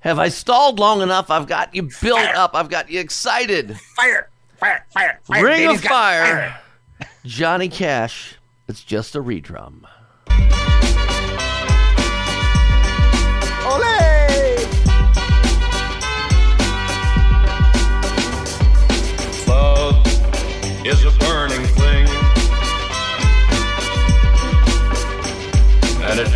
Have 0.00 0.18
I 0.18 0.28
stalled 0.28 0.78
long 0.78 1.00
enough? 1.02 1.30
I've 1.30 1.46
got 1.46 1.74
you 1.74 1.88
built 2.00 2.20
up. 2.20 2.54
I've 2.54 2.68
got 2.68 2.90
you 2.90 3.00
excited. 3.00 3.78
Fire, 3.96 4.28
fire, 4.56 4.86
fire, 4.90 5.20
fire. 5.24 5.44
Ring 5.44 5.62
Danny's 5.62 5.78
of 5.78 5.84
got 5.84 5.90
Fire. 5.90 6.60
Johnny 7.24 7.68
Cash. 7.68 8.36
It's 8.68 8.84
just 8.84 9.16
a 9.16 9.22
redrum. 9.22 9.84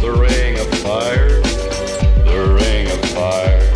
The 0.00 0.10
ring 0.12 0.58
of 0.58 0.68
fire. 0.78 1.40
The 2.24 2.54
ring 2.54 2.86
of 2.90 3.00
fire. 3.10 3.70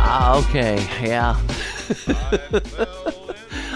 Ah, 0.00 0.38
okay, 0.38 0.76
yeah. 1.02 1.36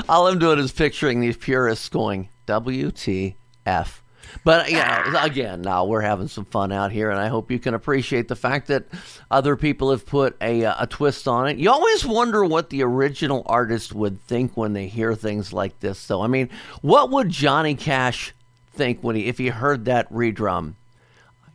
All 0.09 0.27
I'm 0.29 0.39
doing 0.39 0.59
is 0.59 0.73
picturing 0.73 1.21
these 1.21 1.37
purists 1.37 1.89
going, 1.89 2.31
WTF 2.47 4.02
but, 4.45 4.71
know, 4.71 5.21
again, 5.21 5.63
now 5.63 5.85
we're 5.85 6.01
having 6.01 6.29
some 6.29 6.45
fun 6.45 6.73
out 6.73 6.93
here, 6.93 7.11
and 7.11 7.21
I 7.21 7.29
hope 7.29 7.51
you 7.51 7.59
can 7.59 7.75
appreciate 7.75 8.29
the 8.29 8.37
fact 8.37 8.69
that 8.69 8.85
other 9.31 9.57
people 9.57 9.91
have 9.91 10.07
put 10.07 10.37
a, 10.41 10.65
uh, 10.65 10.75
a 10.81 10.87
twist 10.87 11.29
on 11.29 11.49
it. 11.49 11.59
You 11.59 11.71
always 11.71 12.05
wonder 12.05 12.45
what 12.45 12.71
the 12.71 12.83
original 12.83 13.43
artist 13.47 13.95
would 13.95 14.21
think 14.23 14.57
when 14.57 14.73
they 14.73 14.89
hear 14.89 15.15
things 15.15 15.53
like 15.53 15.79
this, 15.81 16.07
though. 16.07 16.23
I 16.23 16.27
mean, 16.27 16.51
what 16.81 17.11
would 17.11 17.29
Johnny 17.29 17.75
Cash 17.75 18.35
think 18.73 19.03
when 19.03 19.17
he, 19.17 19.27
if 19.27 19.39
he 19.39 19.49
heard 19.49 19.85
that 19.85 20.11
redrum? 20.13 20.75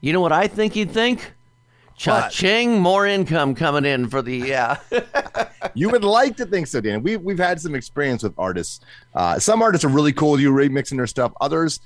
You 0.02 0.14
know 0.14 0.22
what 0.22 0.32
I 0.32 0.48
think 0.48 0.74
he'd 0.74 0.92
think? 0.92 1.34
Cha-ching, 1.98 2.80
more 2.80 3.08
income 3.08 3.56
coming 3.56 3.84
in 3.84 4.08
for 4.08 4.22
the 4.22 4.38
yeah. 4.38 4.78
you 5.74 5.90
would 5.90 6.04
like 6.04 6.38
to 6.38 6.46
think 6.46 6.68
so, 6.68 6.80
Dan. 6.80 7.02
We 7.02 7.18
we've 7.18 7.40
had 7.40 7.60
some 7.60 7.74
experience 7.74 8.22
with 8.22 8.36
artists. 8.38 8.82
Uh, 9.16 9.40
some 9.40 9.64
artists 9.64 9.84
are 9.84 9.90
really 9.90 10.14
cool. 10.14 10.34
With 10.34 10.42
you 10.42 10.52
remixing 10.52 10.98
their 10.98 11.08
stuff. 11.08 11.34
Others, 11.42 11.80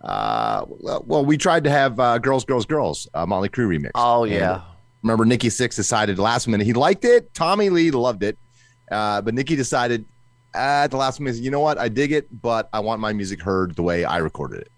uh, 0.00 0.64
well, 0.68 1.24
we 1.24 1.36
tried 1.36 1.64
to 1.64 1.70
have 1.70 2.00
uh, 2.00 2.18
"Girls, 2.18 2.44
Girls, 2.44 2.66
Girls" 2.66 3.08
uh, 3.14 3.26
Mötley 3.26 3.50
Crüe 3.50 3.66
remix. 3.66 3.90
Oh 3.94 4.24
And 4.24 4.32
yeah. 4.32 4.62
remember, 5.02 5.24
Nikki 5.24 5.48
Sixx 5.48 5.76
decided 5.76 6.18
last 6.18 6.48
minute 6.48 6.64
he 6.64 6.72
liked 6.72 7.04
it. 7.04 7.32
Tommy 7.34 7.68
Lee 7.70 7.90
loved 7.90 8.22
it, 8.22 8.38
uh, 8.90 9.20
but 9.20 9.34
Nikki 9.34 9.56
decided 9.56 10.04
at 10.54 10.90
the 10.90 10.96
last 10.96 11.20
minute, 11.20 11.40
you 11.40 11.50
know 11.50 11.60
what? 11.60 11.78
I 11.78 11.88
dig 11.88 12.12
it, 12.12 12.26
but 12.42 12.68
I 12.72 12.80
want 12.80 13.00
my 13.00 13.12
music 13.12 13.40
heard 13.40 13.76
the 13.76 13.82
way 13.82 14.04
I 14.04 14.18
recorded 14.18 14.62
it. 14.62 14.70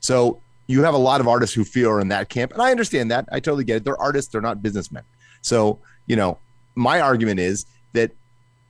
So 0.00 0.40
you 0.68 0.82
have 0.82 0.94
a 0.94 0.98
lot 0.98 1.20
of 1.20 1.28
artists 1.28 1.54
who 1.54 1.64
feel 1.64 1.90
are 1.90 2.00
in 2.00 2.08
that 2.08 2.28
camp, 2.28 2.52
and 2.52 2.60
I 2.62 2.70
understand 2.70 3.10
that. 3.10 3.28
I 3.32 3.40
totally 3.40 3.64
get 3.64 3.76
it. 3.76 3.84
They're 3.84 4.00
artists; 4.00 4.30
they're 4.30 4.40
not 4.40 4.62
businessmen. 4.62 5.04
So 5.40 5.80
you 6.06 6.16
know, 6.16 6.38
my 6.74 7.00
argument 7.00 7.40
is 7.40 7.66
that 7.92 8.12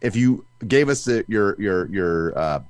if 0.00 0.14
you 0.14 0.44
gave 0.68 0.88
us 0.88 1.04
the, 1.04 1.24
your 1.26 1.60
your 1.60 1.90
your 1.90 2.38
uh, 2.38 2.62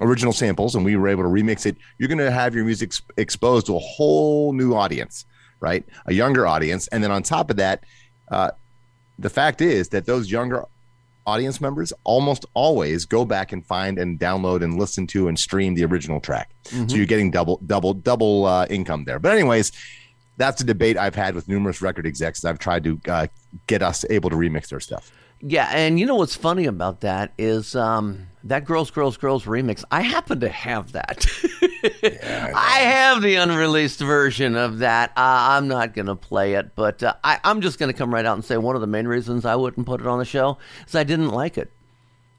original 0.00 0.32
samples 0.32 0.74
and 0.74 0.84
we 0.84 0.96
were 0.96 1.08
able 1.08 1.22
to 1.22 1.28
remix 1.28 1.66
it, 1.66 1.76
you're 1.98 2.08
going 2.08 2.18
to 2.18 2.30
have 2.30 2.54
your 2.54 2.64
music 2.64 2.88
ex- 2.88 3.02
exposed 3.16 3.66
to 3.66 3.76
a 3.76 3.78
whole 3.80 4.52
new 4.52 4.74
audience, 4.74 5.24
right? 5.60 5.84
A 6.06 6.12
younger 6.14 6.46
audience, 6.46 6.86
and 6.88 7.02
then 7.02 7.10
on 7.10 7.22
top 7.22 7.50
of 7.50 7.56
that, 7.56 7.84
uh, 8.30 8.50
the 9.18 9.30
fact 9.30 9.60
is 9.60 9.88
that 9.90 10.04
those 10.06 10.30
younger 10.30 10.64
audience 11.26 11.60
members 11.60 11.92
almost 12.04 12.44
always 12.54 13.04
go 13.04 13.24
back 13.24 13.52
and 13.52 13.66
find 13.66 13.98
and 13.98 14.20
download 14.20 14.62
and 14.62 14.78
listen 14.78 15.06
to 15.08 15.26
and 15.28 15.38
stream 15.38 15.74
the 15.74 15.84
original 15.84 16.20
track. 16.20 16.50
Mhm. 16.66 16.88
So 16.90 16.96
you're 16.96 17.06
getting 17.06 17.30
double 17.30 17.60
double 17.66 17.94
double 17.94 18.44
uh, 18.44 18.66
income 18.70 19.04
there. 19.04 19.18
But 19.18 19.32
anyways, 19.32 19.72
that's 20.36 20.60
a 20.60 20.64
debate 20.64 20.96
I've 20.96 21.14
had 21.16 21.34
with 21.34 21.48
numerous 21.48 21.80
record 21.82 22.06
execs. 22.06 22.42
That 22.42 22.50
I've 22.50 22.58
tried 22.58 22.84
to 22.84 23.00
uh, 23.08 23.26
get 23.66 23.82
us 23.82 24.04
able 24.10 24.30
to 24.30 24.36
remix 24.36 24.68
their 24.68 24.78
stuff. 24.80 25.10
Yeah, 25.40 25.68
and 25.72 26.00
you 26.00 26.06
know 26.06 26.14
what's 26.16 26.34
funny 26.34 26.64
about 26.64 27.00
that 27.02 27.32
is 27.36 27.76
um, 27.76 28.26
that 28.44 28.64
"Girls, 28.64 28.90
Girls, 28.90 29.16
Girls" 29.18 29.44
remix. 29.44 29.84
I 29.90 30.00
happen 30.00 30.40
to 30.40 30.48
have 30.48 30.92
that. 30.92 31.26
I 32.54 32.78
have 32.80 33.22
the 33.22 33.36
unreleased 33.36 34.00
version 34.00 34.56
of 34.56 34.78
that. 34.78 35.10
Uh, 35.10 35.12
I'm 35.56 35.68
not 35.68 35.94
going 35.94 36.06
to 36.06 36.16
play 36.16 36.54
it, 36.54 36.74
but 36.74 37.02
uh, 37.02 37.14
I, 37.22 37.38
I'm 37.44 37.60
just 37.60 37.78
going 37.78 37.92
to 37.92 37.96
come 37.96 38.12
right 38.12 38.24
out 38.24 38.34
and 38.34 38.44
say 38.44 38.56
one 38.56 38.74
of 38.76 38.80
the 38.80 38.86
main 38.86 39.06
reasons 39.06 39.44
I 39.44 39.56
wouldn't 39.56 39.86
put 39.86 40.00
it 40.00 40.06
on 40.06 40.18
the 40.18 40.24
show 40.24 40.58
is 40.88 40.94
I 40.94 41.04
didn't 41.04 41.28
like 41.30 41.58
it. 41.58 41.70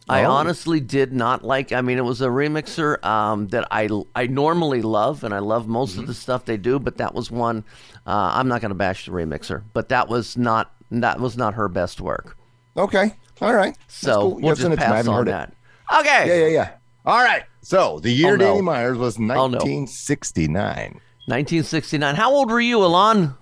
I 0.10 0.23
Oh. 0.23 0.31
honestly 0.31 0.79
did 0.79 1.13
not 1.13 1.43
like. 1.43 1.71
I 1.73 1.81
mean, 1.81 1.97
it 1.97 2.03
was 2.05 2.21
a 2.21 2.27
remixer 2.27 3.03
um, 3.05 3.47
that 3.49 3.67
I 3.71 3.89
I 4.15 4.25
normally 4.27 4.81
love, 4.81 5.23
and 5.23 5.33
I 5.33 5.39
love 5.39 5.67
most 5.67 5.91
Mm-hmm. 5.91 6.01
of 6.01 6.07
the 6.07 6.13
stuff 6.15 6.45
they 6.45 6.57
do. 6.57 6.79
But 6.79 6.97
that 6.97 7.13
was 7.13 7.29
one. 7.29 7.63
Uh, 8.07 8.31
I'm 8.33 8.47
not 8.47 8.62
going 8.62 8.69
to 8.69 8.75
bash 8.75 9.05
the 9.05 9.12
remixer, 9.12 9.63
but 9.73 9.89
that 9.89 10.07
was 10.10 10.36
not 10.36 10.73
that 10.89 11.19
was 11.19 11.38
not 11.38 11.53
her 11.55 11.67
best 11.67 11.99
work. 12.01 12.37
Okay, 12.77 13.13
all 13.41 13.53
right. 13.53 13.75
That's 13.75 13.97
So 13.97 14.21
cool. 14.21 14.29
You 14.39 14.45
we'll 14.45 14.55
just 14.55 14.65
it 14.67 14.75
to. 14.75 14.81
I 14.81 14.85
pass 14.85 14.95
haven't 14.97 15.09
on 15.13 15.17
heard 15.17 15.27
it. 15.27 15.31
that. 15.31 15.53
Okay. 15.99 16.27
Yeah, 16.27 16.45
yeah, 16.47 16.53
yeah. 16.53 16.69
All 17.05 17.23
right. 17.23 17.43
So 17.61 17.99
the 17.99 18.11
year 18.11 18.33
Oh, 18.33 18.35
no. 18.35 18.45
Danny 18.45 18.61
Myers 18.61 18.97
was 18.97 19.17
Oh, 19.17 19.21
no. 19.23 19.37
1969. 19.57 20.99
1969. 21.25 22.15
How 22.15 22.31
old 22.31 22.49
were 22.51 22.59
you, 22.61 22.83
Alon? 22.83 23.33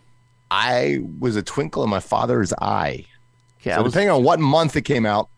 I 0.52 1.00
was 1.20 1.36
a 1.36 1.42
twinkle 1.44 1.84
in 1.84 1.90
my 1.90 2.00
father's 2.00 2.54
eye. 2.62 3.06
Okay, 3.62 3.72
so 3.74 3.84
was- 3.84 3.94
depending 3.94 4.12
on 4.12 4.24
what 4.24 4.40
month 4.40 4.76
it 4.76 4.84
came 4.84 5.06
out, 5.06 5.30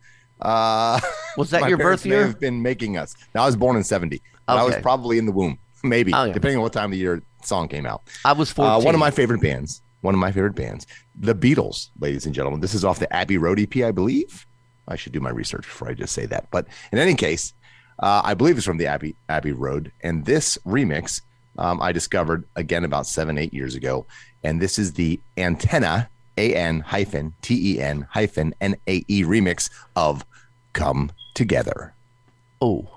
uh, 0.41 0.99
Was 1.37 1.49
that 1.51 1.67
your 1.69 1.77
birth 1.77 2.05
may 2.05 2.11
year? 2.11 2.25
Have 2.27 2.39
been 2.39 2.61
making 2.61 2.97
us. 2.97 3.15
Now 3.33 3.43
I 3.43 3.45
was 3.45 3.55
born 3.55 3.75
in 3.77 3.83
70. 3.83 4.21
but 4.45 4.57
I 4.57 4.63
was 4.63 4.75
probably 4.77 5.17
in 5.17 5.25
the 5.25 5.31
womb, 5.31 5.57
maybe 5.83 6.13
Oh, 6.13 6.25
yeah. 6.25 6.33
depending 6.33 6.57
on 6.57 6.63
what 6.63 6.73
time 6.73 6.85
of 6.85 6.91
the 6.91 6.97
year 6.97 7.21
song 7.43 7.67
came 7.67 7.85
out. 7.85 8.01
I 8.25 8.33
was 8.33 8.51
Uh, 8.51 8.55
14. 8.79 8.85
one 8.85 8.95
of 8.95 8.99
my 8.99 9.11
favorite 9.11 9.41
bands. 9.41 9.81
One 10.01 10.13
of 10.13 10.19
my 10.19 10.31
favorite 10.31 10.55
bands, 10.55 10.85
the 11.15 11.35
Beatles, 11.35 11.89
ladies 11.99 12.25
and 12.25 12.35
gentlemen. 12.35 12.61
This 12.61 12.73
is 12.73 12.85
off 12.85 12.99
the 12.99 13.11
Abbey 13.13 13.37
Road 13.37 13.59
EP, 13.59 13.75
I 13.77 13.91
believe. 13.91 14.45
I 14.87 14.95
should 14.95 15.11
do 15.11 15.19
my 15.19 15.29
research 15.29 15.63
before 15.63 15.89
I 15.89 15.93
just 15.93 16.13
say 16.13 16.25
that. 16.27 16.49
But 16.51 16.67
in 16.91 16.99
any 16.99 17.15
case, 17.15 17.53
uh, 17.99 18.21
I 18.23 18.33
believe 18.35 18.57
it's 18.57 18.65
from 18.65 18.77
the 18.77 18.87
Abbey 18.87 19.15
Abbey 19.27 19.51
Road, 19.51 19.91
and 20.01 20.25
this 20.25 20.57
remix 20.65 21.21
um, 21.57 21.81
I 21.81 21.91
discovered 21.91 22.45
again 22.55 22.83
about 22.83 23.07
seven 23.07 23.37
eight 23.37 23.53
years 23.53 23.75
ago, 23.75 24.05
and 24.43 24.61
this 24.61 24.77
is 24.77 24.93
the 24.93 25.19
Antenna 25.37 26.09
A 26.37 26.53
N 26.53 26.81
hyphen 26.81 27.33
T 27.41 27.73
E 27.73 27.81
N 27.81 28.07
hyphen 28.11 28.53
N 28.61 28.75
A 28.87 29.03
E 29.07 29.23
remix 29.23 29.69
of 29.95 30.25
"Come 30.73 31.11
Together." 31.33 31.93
Oh. 32.61 32.96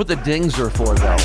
What 0.00 0.08
the 0.08 0.16
dings 0.16 0.58
are 0.58 0.70
for, 0.70 0.94
though. 0.94 1.18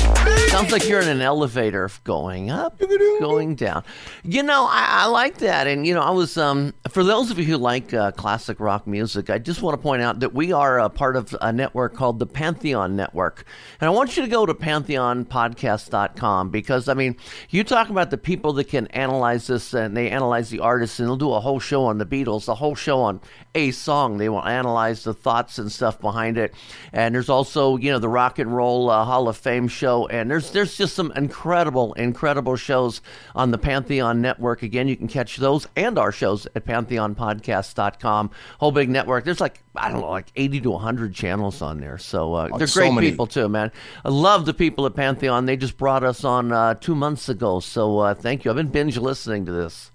Sounds 0.48 0.70
like 0.70 0.86
you're 0.86 1.00
in 1.00 1.08
an 1.08 1.22
elevator 1.22 1.90
going 2.04 2.50
up, 2.50 2.78
going 3.20 3.54
down. 3.54 3.82
You 4.22 4.42
know, 4.42 4.66
I, 4.70 5.04
I 5.04 5.06
like 5.06 5.38
that. 5.38 5.66
And, 5.66 5.86
you 5.86 5.94
know, 5.94 6.02
I 6.02 6.10
was, 6.10 6.36
um, 6.36 6.74
for 6.90 7.02
those 7.02 7.30
of 7.30 7.38
you 7.38 7.46
who 7.46 7.56
like 7.56 7.94
uh, 7.94 8.12
classic 8.12 8.60
rock 8.60 8.86
music, 8.86 9.30
I 9.30 9.38
just 9.38 9.62
want 9.62 9.78
to 9.78 9.82
point 9.82 10.02
out 10.02 10.20
that 10.20 10.34
we 10.34 10.52
are 10.52 10.78
a 10.78 10.90
part 10.90 11.16
of 11.16 11.34
a 11.40 11.54
network 11.54 11.94
called 11.94 12.18
the 12.18 12.26
Pantheon 12.26 12.96
Network. 12.96 13.46
And 13.80 13.88
I 13.88 13.92
want 13.92 14.14
you 14.14 14.22
to 14.22 14.28
go 14.28 14.44
to 14.44 14.52
pantheonpodcast.com 14.52 16.50
because, 16.50 16.90
I 16.90 16.94
mean, 16.94 17.16
you 17.48 17.64
talk 17.64 17.88
about 17.88 18.10
the 18.10 18.18
people 18.18 18.52
that 18.54 18.68
can 18.68 18.88
analyze 18.88 19.46
this 19.46 19.72
and 19.72 19.96
they 19.96 20.10
analyze 20.10 20.50
the 20.50 20.60
artists 20.60 20.98
and 20.98 21.08
they'll 21.08 21.16
do 21.16 21.32
a 21.32 21.40
whole 21.40 21.60
show 21.60 21.86
on 21.86 21.96
the 21.96 22.04
Beatles, 22.04 22.46
a 22.46 22.54
whole 22.54 22.74
show 22.74 23.00
on 23.00 23.22
a 23.56 23.70
song. 23.72 24.18
They 24.18 24.28
will 24.28 24.44
analyze 24.44 25.02
the 25.02 25.14
thoughts 25.14 25.58
and 25.58 25.72
stuff 25.72 25.98
behind 26.00 26.36
it. 26.38 26.54
And 26.92 27.14
there's 27.14 27.28
also, 27.30 27.76
you 27.76 27.90
know, 27.90 27.98
the 27.98 28.08
Rock 28.08 28.38
and 28.38 28.54
Roll 28.54 28.90
uh, 28.90 29.04
Hall 29.04 29.28
of 29.28 29.36
Fame 29.36 29.66
show. 29.66 30.06
And 30.06 30.30
there's 30.30 30.50
there's 30.52 30.76
just 30.76 30.94
some 30.94 31.10
incredible, 31.16 31.94
incredible 31.94 32.56
shows 32.56 33.00
on 33.34 33.50
the 33.50 33.58
Pantheon 33.58 34.20
Network. 34.20 34.62
Again, 34.62 34.86
you 34.88 34.96
can 34.96 35.08
catch 35.08 35.36
those 35.38 35.66
and 35.74 35.98
our 35.98 36.12
shows 36.12 36.46
at 36.54 36.64
pantheonpodcast.com. 36.66 38.30
Whole 38.60 38.72
big 38.72 38.88
network. 38.90 39.24
There's 39.24 39.40
like 39.40 39.62
I 39.74 39.90
don't 39.90 40.00
know, 40.02 40.10
like 40.10 40.30
80 40.36 40.60
to 40.60 40.70
100 40.72 41.14
channels 41.14 41.62
on 41.62 41.80
there. 41.80 41.98
So 41.98 42.34
uh, 42.34 42.48
Oh, 42.52 42.58
they're 42.58 42.66
so 42.66 42.80
great 42.82 42.92
many. 42.92 43.10
people 43.10 43.26
too, 43.26 43.48
man. 43.48 43.72
I 44.04 44.10
love 44.10 44.46
the 44.46 44.54
people 44.54 44.86
at 44.86 44.94
Pantheon. 44.94 45.46
They 45.46 45.56
just 45.56 45.76
brought 45.76 46.04
us 46.04 46.24
on 46.24 46.52
uh, 46.52 46.74
two 46.74 46.94
months 46.94 47.28
ago. 47.28 47.60
So 47.60 47.98
uh, 47.98 48.14
thank 48.14 48.44
you. 48.44 48.50
I've 48.50 48.56
been 48.56 48.68
binge 48.68 48.96
listening 48.98 49.46
to 49.46 49.52
this. 49.52 49.90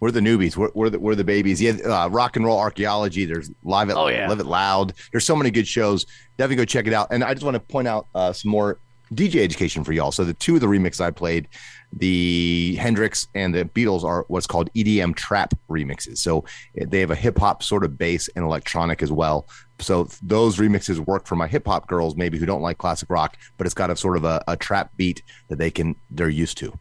We're 0.00 0.10
the 0.10 0.20
newbies. 0.20 0.56
We're, 0.56 0.70
we're 0.74 0.90
the 0.90 0.98
we're 0.98 1.14
the 1.14 1.24
babies. 1.24 1.60
Yeah, 1.60 1.72
uh, 1.84 2.08
rock 2.08 2.36
and 2.36 2.44
roll 2.44 2.58
archaeology. 2.58 3.24
There's 3.24 3.50
live 3.62 3.90
at 3.90 3.96
Oh, 3.96 4.08
yeah. 4.08 4.28
live 4.28 4.40
it 4.40 4.46
loud. 4.46 4.92
There's 5.12 5.24
so 5.24 5.36
many 5.36 5.50
good 5.50 5.66
shows. 5.66 6.04
Definitely 6.36 6.56
go 6.56 6.64
check 6.66 6.86
it 6.86 6.92
out. 6.92 7.08
And 7.10 7.24
I 7.24 7.32
just 7.32 7.44
want 7.44 7.54
to 7.54 7.60
point 7.60 7.88
out 7.88 8.06
uh, 8.14 8.32
some 8.32 8.50
more 8.50 8.78
DJ 9.14 9.36
education 9.36 9.84
for 9.84 9.92
y'all. 9.92 10.12
So 10.12 10.24
the 10.24 10.34
two 10.34 10.56
of 10.56 10.60
the 10.60 10.66
remixes 10.66 11.00
I 11.00 11.10
played, 11.12 11.48
the 11.92 12.76
Hendrix 12.80 13.28
and 13.34 13.54
the 13.54 13.64
Beatles 13.64 14.04
are 14.04 14.24
what's 14.28 14.46
called 14.46 14.68
EDM 14.74 15.14
trap 15.14 15.54
remixes. 15.70 16.18
So 16.18 16.44
they 16.74 17.00
have 17.00 17.10
a 17.10 17.16
hip 17.16 17.38
hop 17.38 17.62
sort 17.62 17.84
of 17.84 17.96
bass 17.96 18.28
and 18.36 18.44
electronic 18.44 19.02
as 19.02 19.12
well. 19.12 19.48
So 19.78 20.08
those 20.22 20.56
remixes 20.56 20.98
work 21.06 21.26
for 21.26 21.36
my 21.36 21.46
hip 21.46 21.66
hop 21.66 21.86
girls, 21.86 22.16
maybe 22.16 22.38
who 22.38 22.46
don't 22.46 22.62
like 22.62 22.78
classic 22.78 23.08
rock, 23.10 23.36
but 23.56 23.66
it's 23.66 23.74
got 23.74 23.90
a 23.90 23.96
sort 23.96 24.16
of 24.16 24.24
a, 24.24 24.42
a 24.48 24.56
trap 24.56 24.90
beat 24.96 25.22
that 25.48 25.58
they 25.58 25.70
can 25.70 25.94
they're 26.10 26.28
used 26.28 26.58
to. 26.58 26.76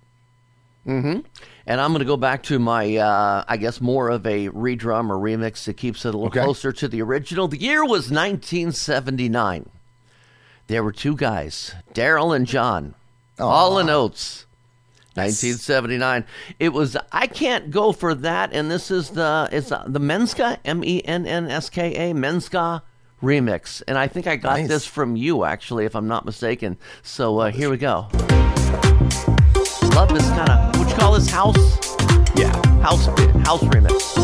Hmm 0.86 1.20
And 1.68 1.82
I'm 1.82 1.92
going 1.92 2.00
to 2.00 2.06
go 2.06 2.16
back 2.18 2.44
to 2.44 2.60
my, 2.60 2.96
uh, 2.98 3.44
I 3.48 3.58
guess, 3.58 3.82
more 3.82 4.10
of 4.10 4.26
a 4.28 4.50
redrum 4.50 5.10
or 5.10 5.18
remix 5.18 5.66
that 5.66 5.78
keeps 5.78 6.06
it 6.06 6.10
a 6.10 6.18
little 6.18 6.28
Okay. 6.28 6.42
closer 6.44 6.72
to 6.72 6.88
the 6.88 7.02
original. 7.02 7.48
The 7.48 7.58
year 7.60 7.84
was 7.84 8.12
1979. 8.12 9.70
There 10.68 10.84
were 10.84 10.92
two 10.92 11.16
guys, 11.16 11.74
Daryl 11.94 12.36
and 12.36 12.46
John, 12.48 12.94
Hall 13.40 13.78
and 13.80 13.90
Oates. 13.90 14.46
1979. 15.16 16.26
It 16.60 16.74
was. 16.74 16.98
I 17.12 17.28
can't 17.28 17.72
go 17.72 17.92
for 17.94 18.14
that. 18.16 18.52
And 18.54 18.70
this 18.70 18.92
is 18.92 19.12
the 19.12 19.48
it's 19.52 19.72
uh, 19.72 19.84
the 19.88 20.00
Menska 20.00 20.58
M 20.66 20.84
E 20.84 21.02
N 21.06 21.26
N 21.26 21.48
S 21.50 21.70
K 21.70 22.12
A 22.12 22.14
Menska 22.14 22.82
remix. 23.24 23.82
And 23.88 23.98
I 23.98 24.08
think 24.08 24.28
I 24.28 24.36
got 24.36 24.58
Nice. 24.60 24.68
this 24.68 24.86
from 24.86 25.16
you 25.16 25.46
actually, 25.46 25.86
if 25.86 25.96
I'm 25.96 26.08
not 26.08 26.26
mistaken. 26.26 26.78
So 27.02 27.40
uh, 27.40 27.52
here 27.52 27.70
we 27.70 27.78
go. 27.78 28.08
Love 29.96 30.10
this 30.10 30.28
kind 30.32 30.50
of 30.50 30.78
what 30.78 30.90
you 30.90 30.96
call 30.96 31.14
this 31.14 31.30
house? 31.30 31.56
Yeah, 32.36 32.52
house 32.82 33.06
house 33.46 33.64
remix. 33.64 34.15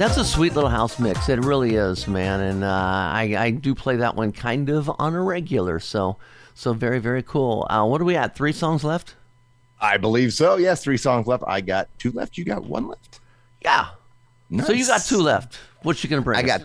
That's 0.00 0.16
a 0.16 0.24
sweet 0.24 0.54
little 0.54 0.70
house 0.70 0.98
mix. 0.98 1.28
It 1.28 1.44
really 1.44 1.74
is, 1.74 2.06
man. 2.06 2.40
And 2.40 2.64
uh, 2.64 2.68
I 2.68 3.36
I 3.38 3.50
do 3.50 3.74
play 3.74 3.96
that 3.96 4.16
one 4.16 4.32
kind 4.32 4.68
of 4.68 4.90
on 4.98 5.14
a 5.14 5.22
regular. 5.22 5.78
So 5.78 6.16
so 6.54 6.72
very 6.72 6.98
very 6.98 7.22
cool. 7.22 7.66
Uh, 7.70 7.84
what 7.86 8.00
are 8.00 8.04
we 8.04 8.16
at? 8.16 8.36
Three 8.36 8.52
songs 8.52 8.84
left. 8.84 9.14
I 9.80 9.96
believe 9.96 10.32
so. 10.32 10.56
Yes, 10.56 10.82
three 10.82 10.96
songs 10.96 11.26
left. 11.26 11.44
I 11.46 11.60
got 11.60 11.88
two 11.98 12.10
left. 12.12 12.38
You 12.38 12.44
got 12.44 12.64
one 12.64 12.88
left. 12.88 13.20
Yeah. 13.62 13.88
So 14.64 14.72
you 14.72 14.86
got 14.86 15.04
two 15.04 15.18
left. 15.18 15.58
What 15.82 16.02
you 16.02 16.10
gonna 16.10 16.22
bring? 16.22 16.38
I 16.38 16.42
got 16.42 16.62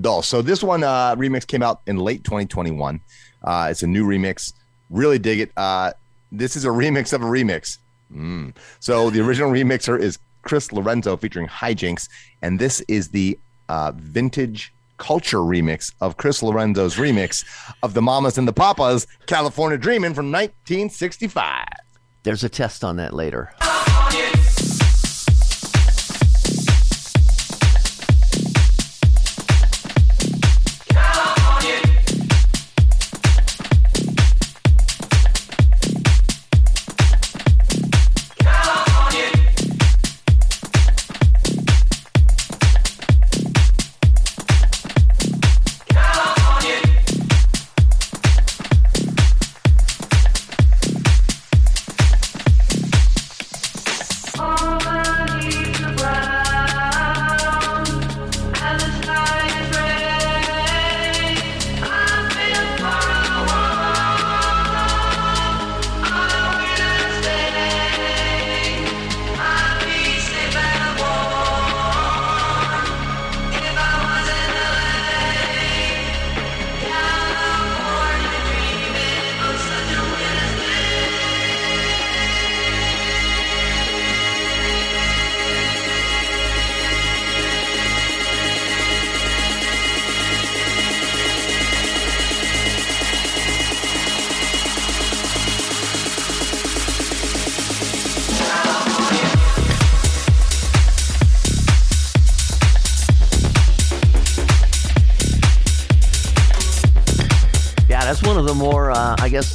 dos. 0.00 0.26
So 0.26 0.42
this 0.42 0.62
one 0.62 0.82
uh, 0.82 1.14
remix 1.16 1.46
came 1.46 1.62
out 1.62 1.82
in 1.86 1.96
late 1.96 2.24
2021. 2.24 3.00
Uh, 3.42 3.68
it's 3.70 3.82
a 3.82 3.86
new 3.86 4.06
remix. 4.06 4.52
Really 4.90 5.18
dig 5.18 5.40
it. 5.40 5.52
Uh, 5.56 5.92
this 6.32 6.56
is 6.56 6.64
a 6.64 6.68
remix 6.82 7.12
of 7.12 7.22
a 7.22 7.26
remix. 7.26 7.78
Mm. 8.12 8.54
So 8.80 9.10
the 9.10 9.20
original 9.20 9.50
remixer 9.50 9.98
is 10.00 10.18
Chris 10.42 10.72
Lorenzo 10.72 11.16
featuring 11.16 11.46
Hijinks, 11.46 12.08
and 12.42 12.58
this 12.58 12.80
is 12.88 13.08
the 13.08 13.38
uh, 13.68 13.92
vintage 13.96 14.72
culture 14.96 15.38
remix 15.38 15.92
of 16.00 16.16
Chris 16.16 16.42
Lorenzo's 16.42 16.96
remix 16.96 17.44
of 17.82 17.94
the 17.94 18.02
Mamas 18.02 18.36
and 18.36 18.48
the 18.48 18.52
Papas 18.52 19.06
California 19.26 19.78
Dreamin' 19.78 20.14
from 20.14 20.32
1965. 20.32 21.64
There's 22.24 22.44
a 22.44 22.48
test 22.48 22.84
on 22.84 22.96
that 22.96 23.14
later. 23.14 23.52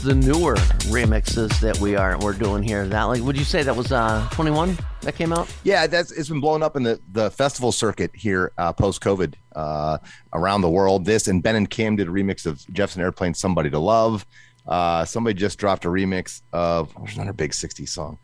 The 0.03 0.13
newer 0.13 0.55
remixes 0.91 1.57
that 1.61 1.79
we 1.79 1.95
are 1.95 2.17
we're 2.19 2.33
doing 2.33 2.61
here. 2.61 2.85
That 2.85 3.03
like, 3.03 3.21
would 3.21 3.37
you 3.37 3.45
say 3.45 3.63
that 3.63 3.75
was 3.75 3.93
uh, 3.93 4.27
21 4.33 4.77
that 5.01 5.15
came 5.15 5.31
out? 5.31 5.49
Yeah, 5.63 5.87
that's 5.87 6.11
it's 6.11 6.27
been 6.27 6.41
blown 6.41 6.61
up 6.61 6.75
in 6.75 6.83
the 6.83 6.99
the 7.13 7.31
festival 7.31 7.71
circuit 7.71 8.11
here 8.13 8.51
uh, 8.57 8.73
post 8.73 9.01
COVID 9.01 9.35
uh, 9.55 9.97
around 10.33 10.61
the 10.61 10.69
world. 10.69 11.05
This 11.05 11.27
and 11.27 11.41
Ben 11.41 11.55
and 11.55 11.69
Kim 11.69 11.95
did 11.95 12.09
a 12.09 12.11
remix 12.11 12.45
of 12.45 12.65
Jefferson 12.73 13.01
Airplane 13.01 13.33
"Somebody 13.33 13.69
to 13.69 13.79
Love." 13.79 14.25
Uh, 14.67 15.05
somebody 15.05 15.33
just 15.33 15.57
dropped 15.57 15.85
a 15.85 15.89
remix 15.89 16.41
of 16.51 16.93
what's 16.97 17.15
another 17.15 17.33
big 17.33 17.51
'60s 17.51 17.89
song, 17.89 18.19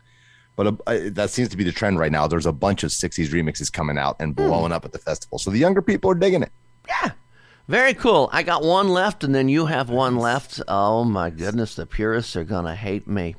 but 0.56 0.78
uh, 0.86 0.98
that 1.12 1.30
seems 1.30 1.48
to 1.48 1.56
be 1.56 1.64
the 1.64 1.72
trend 1.72 1.98
right 1.98 2.12
now. 2.12 2.26
There's 2.26 2.46
a 2.46 2.52
bunch 2.52 2.82
of 2.82 2.90
'60s 2.90 3.28
remixes 3.28 3.72
coming 3.72 3.96
out 3.96 4.16
and 4.20 4.36
blowing 4.36 4.72
up 4.72 4.84
at 4.84 4.92
the 4.92 4.98
festival, 4.98 5.38
so 5.38 5.50
the 5.50 5.58
younger 5.58 5.80
people 5.80 6.10
are 6.10 6.14
digging 6.14 6.42
it. 6.42 6.52
Yeah. 6.86 7.12
Very 7.70 7.94
cool. 7.94 8.28
I 8.32 8.42
got 8.42 8.64
one 8.64 8.88
left, 8.88 9.22
and 9.22 9.32
then 9.32 9.48
you 9.48 9.66
have 9.66 9.88
one 9.88 10.16
left. 10.16 10.60
Oh 10.66 11.04
my 11.04 11.30
goodness, 11.30 11.76
the 11.76 11.86
purists 11.86 12.34
are 12.34 12.42
gonna 12.42 12.74
hate 12.74 13.06
me. 13.06 13.36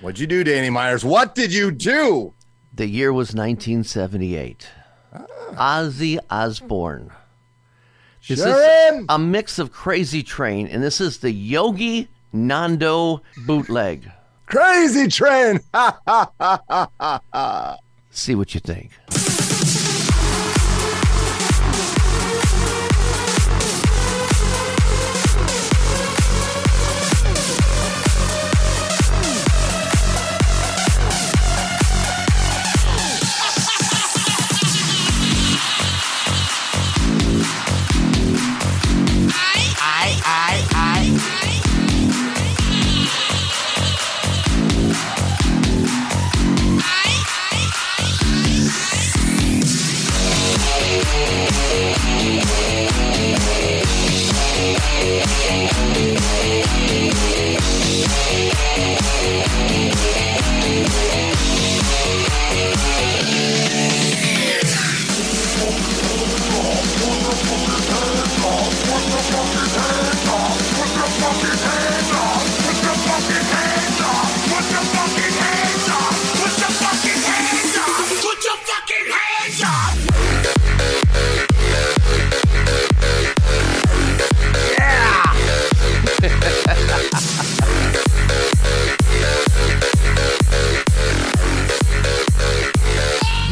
What'd 0.00 0.18
you 0.18 0.26
do, 0.26 0.42
Danny 0.42 0.68
Myers? 0.68 1.04
What 1.04 1.36
did 1.36 1.54
you 1.54 1.70
do? 1.70 2.34
The 2.74 2.88
year 2.88 3.12
was 3.12 3.28
1978. 3.28 4.66
Ozzy 5.52 6.18
Osbourne. 6.28 7.12
This 8.26 8.40
is 8.40 9.04
a 9.08 9.16
mix 9.16 9.60
of 9.60 9.70
Crazy 9.70 10.24
Train, 10.24 10.66
and 10.66 10.82
this 10.82 11.00
is 11.00 11.18
the 11.18 11.30
Yogi 11.30 12.08
Nando 12.32 13.22
bootleg. 13.46 14.10
Crazy 14.46 15.06
Train. 15.06 15.60
Ha 15.72 16.00
ha 16.04 16.32
ha 16.40 16.62
ha 16.68 17.20
ha. 17.32 17.76
See 18.10 18.34
what 18.34 18.54
you 18.54 18.60
think. 18.60 18.90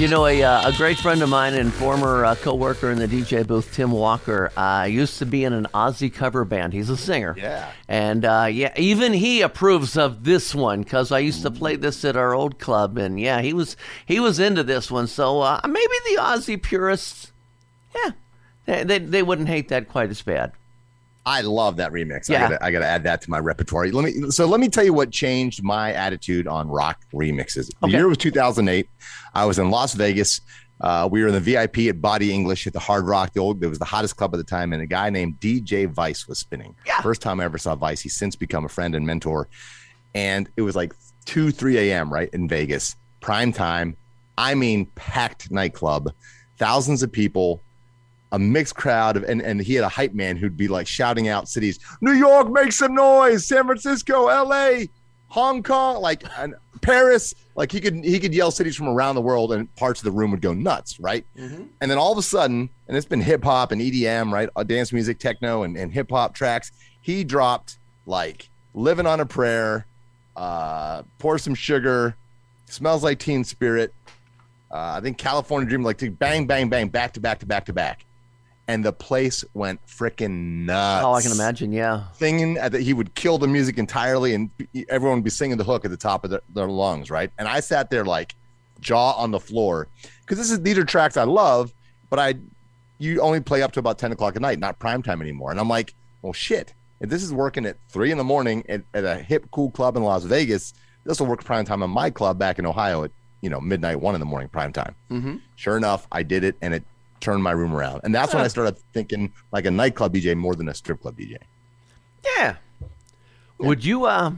You 0.06 0.12
know, 0.12 0.26
a, 0.26 0.40
uh, 0.40 0.68
a 0.68 0.72
great 0.72 0.98
friend 0.98 1.20
of 1.20 1.28
mine 1.28 1.54
and 1.54 1.74
former 1.74 2.24
uh, 2.24 2.36
co-worker 2.36 2.92
in 2.92 2.98
the 2.98 3.08
DJ 3.08 3.44
booth, 3.44 3.74
Tim 3.74 3.90
Walker, 3.90 4.52
uh, 4.56 4.86
used 4.88 5.18
to 5.18 5.26
be 5.26 5.42
in 5.42 5.52
an 5.52 5.66
Ozzy 5.74 6.14
cover 6.14 6.44
band. 6.44 6.72
He's 6.74 6.90
a 6.90 6.96
singer. 6.96 7.34
Yeah. 7.36 7.72
And 7.88 8.24
uh, 8.24 8.46
yeah, 8.48 8.72
even 8.76 9.12
he 9.12 9.40
approves 9.40 9.96
of 9.96 10.22
this 10.22 10.54
one 10.54 10.84
because 10.84 11.10
I 11.10 11.18
used 11.18 11.42
to 11.42 11.50
play 11.50 11.74
this 11.74 12.04
at 12.04 12.16
our 12.16 12.36
old 12.36 12.60
club, 12.60 12.98
and 12.98 13.18
yeah, 13.18 13.40
he 13.40 13.52
was 13.52 13.76
he 14.06 14.20
was 14.20 14.38
into 14.38 14.62
this 14.62 14.92
one. 14.92 15.08
So 15.08 15.40
uh, 15.40 15.60
maybe 15.64 15.94
the 16.04 16.20
Ozzy 16.20 16.62
purists, 16.62 17.32
yeah, 17.92 18.12
they, 18.64 18.84
they 18.84 18.98
they 19.00 19.22
wouldn't 19.24 19.48
hate 19.48 19.70
that 19.70 19.88
quite 19.88 20.10
as 20.10 20.22
bad. 20.22 20.52
I 21.26 21.40
love 21.40 21.76
that 21.78 21.90
remix. 21.90 22.28
Yeah. 22.28 22.36
I 22.36 22.48
gotta, 22.48 22.64
I 22.64 22.70
gotta 22.70 22.86
add 22.86 23.02
that 23.02 23.20
to 23.22 23.30
my 23.30 23.40
repertoire. 23.40 23.88
Let 23.88 24.04
me 24.04 24.30
so 24.30 24.46
let 24.46 24.60
me 24.60 24.68
tell 24.68 24.84
you 24.84 24.92
what 24.92 25.10
changed 25.10 25.62
my 25.62 25.92
attitude 25.92 26.46
on 26.46 26.68
rock 26.68 27.02
remixes. 27.12 27.68
The 27.82 27.88
year 27.88 28.08
was 28.08 28.16
2008. 28.18 28.88
I 29.34 29.44
was 29.44 29.58
in 29.58 29.68
Las 29.70 29.94
Vegas. 29.94 30.40
Uh, 30.80 31.08
we 31.10 31.22
were 31.22 31.28
in 31.28 31.34
the 31.34 31.40
VIP 31.40 31.78
at 31.88 32.00
Body 32.00 32.32
English 32.32 32.66
at 32.66 32.72
the 32.72 32.78
Hard 32.78 33.06
Rock. 33.06 33.32
The 33.32 33.40
old, 33.40 33.64
it 33.64 33.66
was 33.66 33.78
the 33.78 33.84
hottest 33.84 34.16
club 34.16 34.34
at 34.34 34.36
the 34.36 34.44
time, 34.44 34.72
and 34.72 34.82
a 34.82 34.86
guy 34.86 35.08
named 35.10 35.40
DJ 35.40 35.88
Vice 35.88 36.28
was 36.28 36.38
spinning. 36.38 36.76
Yeah. 36.86 37.00
First 37.00 37.22
time 37.22 37.40
I 37.40 37.44
ever 37.44 37.58
saw 37.58 37.74
Vice. 37.74 38.02
He's 38.02 38.14
since 38.14 38.36
become 38.36 38.64
a 38.66 38.68
friend 38.68 38.94
and 38.94 39.06
mentor. 39.06 39.48
And 40.14 40.48
it 40.56 40.62
was 40.62 40.76
like 40.76 40.94
two, 41.24 41.50
three 41.50 41.78
a.m. 41.78 42.12
right 42.12 42.28
in 42.32 42.46
Vegas, 42.46 42.94
prime 43.20 43.52
time. 43.52 43.96
I 44.38 44.54
mean, 44.54 44.86
packed 44.94 45.50
nightclub, 45.50 46.12
thousands 46.58 47.02
of 47.02 47.10
people 47.10 47.62
a 48.32 48.38
mixed 48.38 48.74
crowd 48.74 49.16
of 49.16 49.24
and, 49.24 49.40
and 49.40 49.60
he 49.60 49.74
had 49.74 49.84
a 49.84 49.88
hype 49.88 50.14
man 50.14 50.36
who'd 50.36 50.56
be 50.56 50.68
like 50.68 50.86
shouting 50.86 51.28
out 51.28 51.48
cities 51.48 51.78
new 52.00 52.12
york 52.12 52.50
make 52.50 52.72
some 52.72 52.94
noise! 52.94 53.46
San 53.46 53.64
francisco 53.64 54.24
la 54.24 54.78
hong 55.28 55.62
kong! 55.62 56.00
Like 56.00 56.24
and 56.38 56.54
paris 56.82 57.34
like 57.54 57.72
he 57.72 57.80
could 57.80 58.04
he 58.04 58.18
could 58.18 58.34
yell 58.34 58.50
cities 58.50 58.76
from 58.76 58.88
around 58.88 59.14
the 59.14 59.20
world 59.20 59.52
and 59.52 59.74
parts 59.76 60.00
of 60.00 60.04
the 60.04 60.10
room 60.10 60.30
would 60.30 60.42
go 60.42 60.52
nuts 60.52 61.00
right? 61.00 61.24
And 61.80 61.90
then 61.90 61.98
all 61.98 62.12
of 62.12 62.18
a 62.18 62.22
sudden 62.22 62.68
and 62.88 62.96
it's 62.96 63.06
been 63.06 63.20
hip-hop 63.20 63.72
and 63.72 63.80
edm 63.80 64.32
right? 64.32 64.48
Uh, 64.56 64.62
dance 64.62 64.92
music 64.92 65.18
techno 65.18 65.62
and, 65.62 65.76
and 65.76 65.92
hip-hop 65.92 66.34
tracks. 66.34 66.72
He 67.00 67.24
dropped 67.24 67.78
like 68.06 68.50
living 68.74 69.06
on 69.06 69.20
a 69.20 69.26
prayer 69.26 69.86
uh 70.36 71.02
pour 71.18 71.38
some 71.38 71.54
sugar 71.54 72.14
smells 72.66 73.02
like 73.02 73.18
teen 73.18 73.42
spirit 73.44 73.94
uh, 74.70 74.94
I 74.96 75.00
think 75.00 75.16
California 75.16 75.68
Dream, 75.68 75.82
like 75.82 75.98
to 75.98 76.10
bang, 76.10 76.46
bang, 76.46 76.68
bang, 76.68 76.88
back 76.88 77.12
to 77.12 77.20
back 77.20 77.38
to 77.40 77.46
back 77.46 77.66
to 77.66 77.72
back, 77.72 78.04
and 78.68 78.84
the 78.84 78.92
place 78.92 79.44
went 79.54 79.84
freaking 79.86 80.64
nuts. 80.66 81.04
Oh, 81.04 81.12
I 81.12 81.22
can 81.22 81.32
imagine. 81.32 81.72
Yeah. 81.72 82.04
Singing 82.12 82.56
at 82.58 82.72
the, 82.72 82.80
he 82.80 82.92
would 82.92 83.14
kill 83.14 83.38
the 83.38 83.46
music 83.46 83.78
entirely, 83.78 84.34
and 84.34 84.50
everyone 84.88 85.18
would 85.18 85.24
be 85.24 85.30
singing 85.30 85.56
the 85.56 85.64
hook 85.64 85.84
at 85.84 85.90
the 85.90 85.96
top 85.96 86.24
of 86.24 86.30
their, 86.30 86.40
their 86.52 86.68
lungs, 86.68 87.10
right? 87.10 87.30
And 87.38 87.46
I 87.46 87.60
sat 87.60 87.90
there 87.90 88.04
like 88.04 88.34
jaw 88.80 89.12
on 89.12 89.30
the 89.30 89.40
floor 89.40 89.88
because 90.20 90.38
this 90.38 90.50
is 90.50 90.60
these 90.62 90.76
are 90.78 90.84
tracks 90.84 91.16
I 91.16 91.24
love, 91.24 91.72
but 92.10 92.18
I 92.18 92.34
you 92.98 93.20
only 93.20 93.40
play 93.40 93.62
up 93.62 93.72
to 93.72 93.80
about 93.80 93.98
ten 93.98 94.12
o'clock 94.12 94.36
at 94.36 94.42
night, 94.42 94.58
not 94.58 94.78
prime 94.78 95.02
time 95.02 95.20
anymore. 95.22 95.50
And 95.50 95.60
I'm 95.60 95.68
like, 95.68 95.94
well, 96.22 96.32
shit. 96.32 96.74
If 96.98 97.10
this 97.10 97.22
is 97.22 97.30
working 97.32 97.66
at 97.66 97.76
three 97.90 98.10
in 98.10 98.16
the 98.16 98.24
morning 98.24 98.64
at, 98.70 98.82
at 98.94 99.04
a 99.04 99.16
hip, 99.16 99.50
cool 99.50 99.70
club 99.70 99.98
in 99.98 100.02
Las 100.02 100.24
Vegas, 100.24 100.72
this 101.04 101.20
will 101.20 101.26
work 101.26 101.44
prime 101.44 101.66
time 101.66 101.82
in 101.82 101.90
my 101.90 102.08
club 102.08 102.38
back 102.38 102.58
in 102.58 102.64
Ohio 102.64 103.04
at 103.04 103.10
you 103.42 103.50
know 103.50 103.60
midnight, 103.60 104.00
one 104.00 104.14
in 104.14 104.20
the 104.20 104.26
morning, 104.26 104.48
prime 104.48 104.72
time. 104.72 104.94
Mm-hmm. 105.10 105.36
Sure 105.56 105.76
enough, 105.76 106.08
I 106.10 106.22
did 106.22 106.42
it, 106.42 106.56
and 106.62 106.72
it 106.74 106.84
turned 107.20 107.42
my 107.42 107.50
room 107.52 107.74
around. 107.74 108.00
And 108.04 108.14
that's 108.14 108.32
when 108.34 108.42
I 108.44 108.48
started 108.48 108.78
thinking 108.92 109.32
like 109.52 109.64
a 109.66 109.70
nightclub 109.70 110.14
DJ 110.14 110.36
more 110.36 110.54
than 110.54 110.68
a 110.68 110.74
strip 110.74 111.00
club 111.00 111.16
DJ. 111.16 111.36
Yeah. 112.36 112.56
Would 113.58 113.84
you? 113.84 114.04
Uh, 114.04 114.32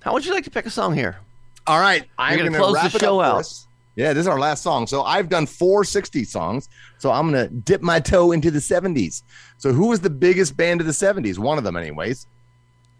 how 0.00 0.12
would 0.12 0.24
you 0.24 0.32
like 0.32 0.44
to 0.44 0.50
pick 0.50 0.66
a 0.66 0.70
song 0.70 0.94
here? 0.94 1.18
All 1.66 1.78
right, 1.78 2.04
I'm 2.18 2.38
going 2.38 2.52
gonna 2.52 2.64
close 2.64 2.92
the 2.92 2.98
show 2.98 3.20
out. 3.20 3.46
Yeah, 3.94 4.12
this 4.14 4.22
is 4.22 4.26
our 4.26 4.38
last 4.38 4.62
song. 4.62 4.86
So 4.86 5.02
I've 5.02 5.28
done 5.28 5.44
four 5.46 5.84
60 5.84 6.24
songs. 6.24 6.68
So 6.98 7.10
I'm 7.12 7.30
going 7.30 7.46
to 7.46 7.54
dip 7.54 7.82
my 7.82 8.00
toe 8.00 8.32
into 8.32 8.50
the 8.50 8.58
70s. 8.58 9.22
So 9.58 9.70
who 9.70 9.88
was 9.88 10.00
the 10.00 10.08
biggest 10.08 10.56
band 10.56 10.80
of 10.80 10.86
the 10.86 10.94
70s? 10.94 11.36
One 11.38 11.58
of 11.58 11.64
them, 11.64 11.76
anyways. 11.76 12.26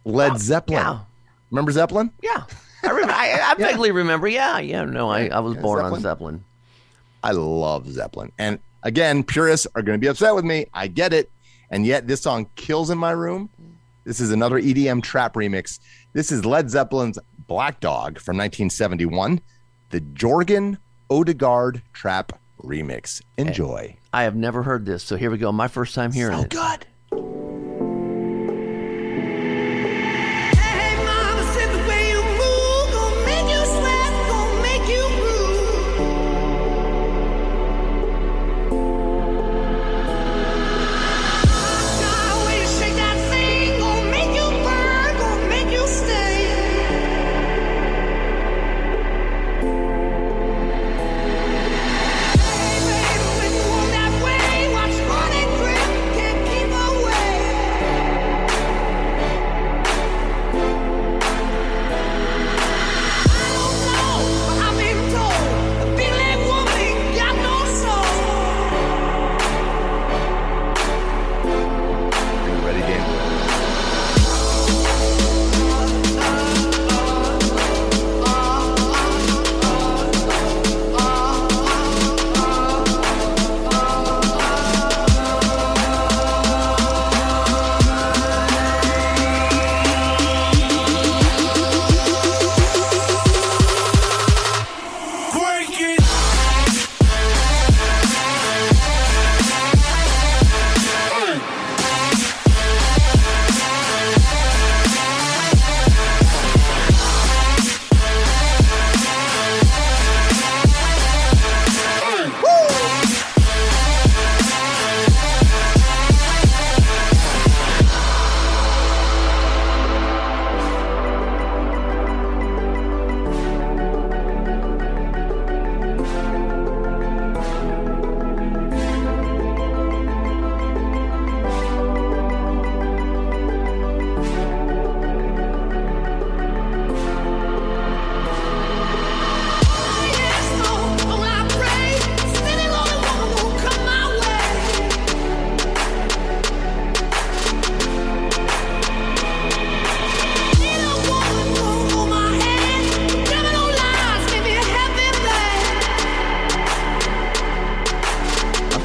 Led 0.05 0.37
Zeppelin. 0.39 0.79
yeah. 0.81 0.99
Remember 1.51 1.73
Zeppelin? 1.73 2.11
Yeah. 2.23 2.45
I 2.85 2.91
remember. 2.91 3.15
I, 3.15 3.41
I 3.43 3.55
vaguely 3.59 3.91
remember. 3.91 4.29
Yeah. 4.29 4.59
Yeah. 4.59 4.85
No, 4.85 5.09
I, 5.09 5.29
I 5.29 5.41
was 5.41 5.55
Yeah, 5.55 5.63
born 5.63 5.79
Zeppelin. 5.79 5.95
on 5.95 6.01
Zeppelin. 6.03 6.45
I 7.25 7.31
love 7.33 7.89
Zeppelin. 7.91 8.31
And 8.39 8.59
again, 8.83 9.23
purists 9.23 9.67
are 9.75 9.83
going 9.83 9.99
to 9.99 10.01
be 10.01 10.09
upset 10.09 10.35
with 10.35 10.45
me. 10.45 10.67
I 10.75 10.87
get 10.89 11.13
it. 11.13 11.31
And 11.71 11.87
yet 11.87 12.07
this 12.07 12.21
song 12.23 12.49
kills 12.57 12.91
in 12.91 12.99
my 12.99 13.13
room. 13.13 13.49
This 14.05 14.21
is 14.21 14.31
another 14.33 14.61
EDM 14.61 15.03
trap 15.03 15.35
remix. 15.35 15.79
This 16.13 16.31
is 16.33 16.45
Led 16.45 16.67
Zeppelin's 16.67 17.19
Black 17.47 17.81
Dog 17.81 18.19
from 18.19 18.37
1971, 18.37 19.41
the 19.91 20.01
Jorgen 20.01 20.77
Odegaard 21.11 21.83
trap 21.93 22.39
remix. 22.63 23.23
Enjoy. 23.39 23.97
I 24.13 24.25
have 24.25 24.35
never 24.37 24.63
heard 24.63 24.85
this, 24.87 25.03
so 25.03 25.17
here 25.17 25.31
we 25.31 25.39
go. 25.39 25.53
My 25.53 25.69
first 25.69 25.95
time 25.95 26.13
hearing 26.13 26.37
So 26.39 26.45
it. 26.45 26.51
good. 26.51 26.87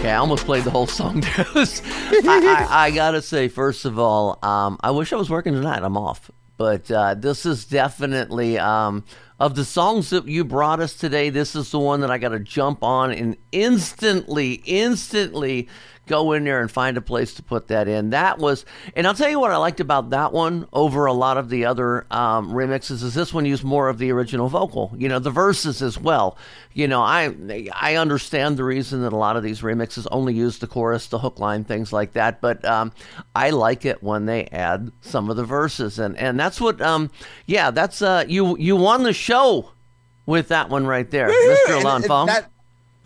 Okay, 0.07 0.13
I 0.13 0.19
almost 0.19 0.45
played 0.45 0.63
the 0.63 0.71
whole 0.71 0.87
song. 0.87 1.21
I, 1.37 1.67
I, 2.23 2.67
I, 2.85 2.91
gotta 2.91 3.21
say, 3.21 3.49
first 3.49 3.83
of 3.83 3.99
all, 3.99 4.39
um, 4.41 4.79
I 4.81 4.91
wish 4.91 5.11
I 5.11 5.17
was 5.17 5.29
working 5.29 5.51
tonight. 5.51 5.83
I'm 5.83 5.97
off, 5.97 6.31
but 6.55 6.89
uh, 6.89 7.13
this 7.15 7.45
is 7.45 7.65
definitely 7.65 8.57
um, 8.57 9.03
of 9.37 9.55
the 9.55 9.65
songs 9.65 10.11
that 10.11 10.25
you 10.25 10.45
brought 10.45 10.79
us 10.79 10.93
today. 10.93 11.29
This 11.29 11.57
is 11.57 11.71
the 11.71 11.79
one 11.79 11.99
that 11.99 12.09
I 12.09 12.19
got 12.19 12.29
to 12.29 12.39
jump 12.39 12.85
on 12.85 13.11
and 13.11 13.35
instantly, 13.51 14.61
instantly 14.63 15.67
go 16.07 16.31
in 16.31 16.43
there 16.43 16.61
and 16.61 16.71
find 16.71 16.97
a 16.97 17.01
place 17.01 17.33
to 17.35 17.43
put 17.43 17.67
that 17.67 17.87
in. 17.87 18.11
That 18.11 18.39
was, 18.39 18.65
and 18.95 19.05
I'll 19.05 19.13
tell 19.13 19.29
you 19.29 19.39
what 19.39 19.51
I 19.51 19.57
liked 19.57 19.79
about 19.79 20.09
that 20.11 20.33
one 20.33 20.67
over 20.73 21.05
a 21.05 21.13
lot 21.13 21.37
of 21.37 21.49
the 21.49 21.65
other 21.65 22.05
um, 22.09 22.51
remixes 22.51 23.03
is 23.03 23.13
this 23.13 23.33
one 23.33 23.45
used 23.45 23.63
more 23.63 23.89
of 23.89 23.97
the 23.97 24.11
original 24.11 24.47
vocal. 24.47 24.93
You 24.97 25.09
know, 25.09 25.19
the 25.19 25.31
verses 25.31 25.81
as 25.81 25.99
well. 25.99 26.37
You 26.73 26.87
know, 26.87 27.01
I 27.01 27.69
I 27.73 27.95
understand 27.95 28.57
the 28.57 28.63
reason 28.63 29.01
that 29.01 29.13
a 29.13 29.17
lot 29.17 29.35
of 29.35 29.43
these 29.43 29.61
remixes 29.61 30.07
only 30.11 30.33
use 30.33 30.59
the 30.59 30.67
chorus, 30.67 31.07
the 31.07 31.19
hook 31.19 31.39
line, 31.39 31.63
things 31.63 31.91
like 31.91 32.13
that. 32.13 32.41
But 32.41 32.63
um, 32.65 32.91
I 33.35 33.49
like 33.49 33.85
it 33.85 34.01
when 34.01 34.25
they 34.25 34.45
add 34.45 34.91
some 35.01 35.29
of 35.29 35.37
the 35.37 35.45
verses, 35.45 35.99
and 35.99 36.17
and 36.17 36.39
that's 36.39 36.61
what, 36.61 36.81
um, 36.81 37.11
yeah, 37.45 37.71
that's 37.71 38.01
uh, 38.01 38.25
you 38.27 38.57
you 38.57 38.75
won 38.75 39.03
the 39.03 39.13
show 39.13 39.71
with 40.25 40.49
that 40.49 40.69
one 40.69 40.85
right 40.85 41.09
there, 41.09 41.29
Mr. 41.29 41.81
Alon 41.81 42.03
Fong. 42.03 42.27
That, 42.27 42.51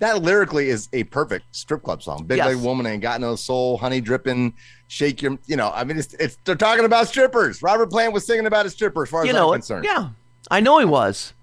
that 0.02 0.24
lyrically 0.24 0.70
is 0.70 0.90
a 0.94 1.04
perfect 1.06 1.46
strip 1.56 1.84
club 1.84 2.02
song. 2.02 2.24
Big 2.26 2.38
yes. 2.38 2.48
leg 2.48 2.58
woman 2.58 2.88
ain't 2.88 3.04
got 3.04 3.22
no 3.22 3.36
soul, 3.36 3.78
honey 3.78 4.02
dripping, 4.02 4.52
shake 4.88 5.22
your, 5.22 5.38
you 5.46 5.56
know. 5.56 5.72
I 5.74 5.84
mean, 5.84 6.00
it's, 6.00 6.16
it's 6.16 6.40
they're 6.44 6.56
talking 6.56 6.86
about 6.86 7.08
strippers. 7.08 7.62
Robert 7.62 7.92
Plant 7.92 8.12
was 8.12 8.26
singing 8.26 8.48
about 8.48 8.66
a 8.66 8.72
stripper, 8.72 9.04
as 9.04 9.10
far 9.10 9.22
as 9.22 9.28
you 9.28 9.34
know 9.34 9.50
I'm 9.54 9.60
concerned. 9.60 9.86
Yeah, 9.86 10.10
I 10.50 10.60
know 10.60 10.80
he 10.80 10.86
was, 10.86 11.34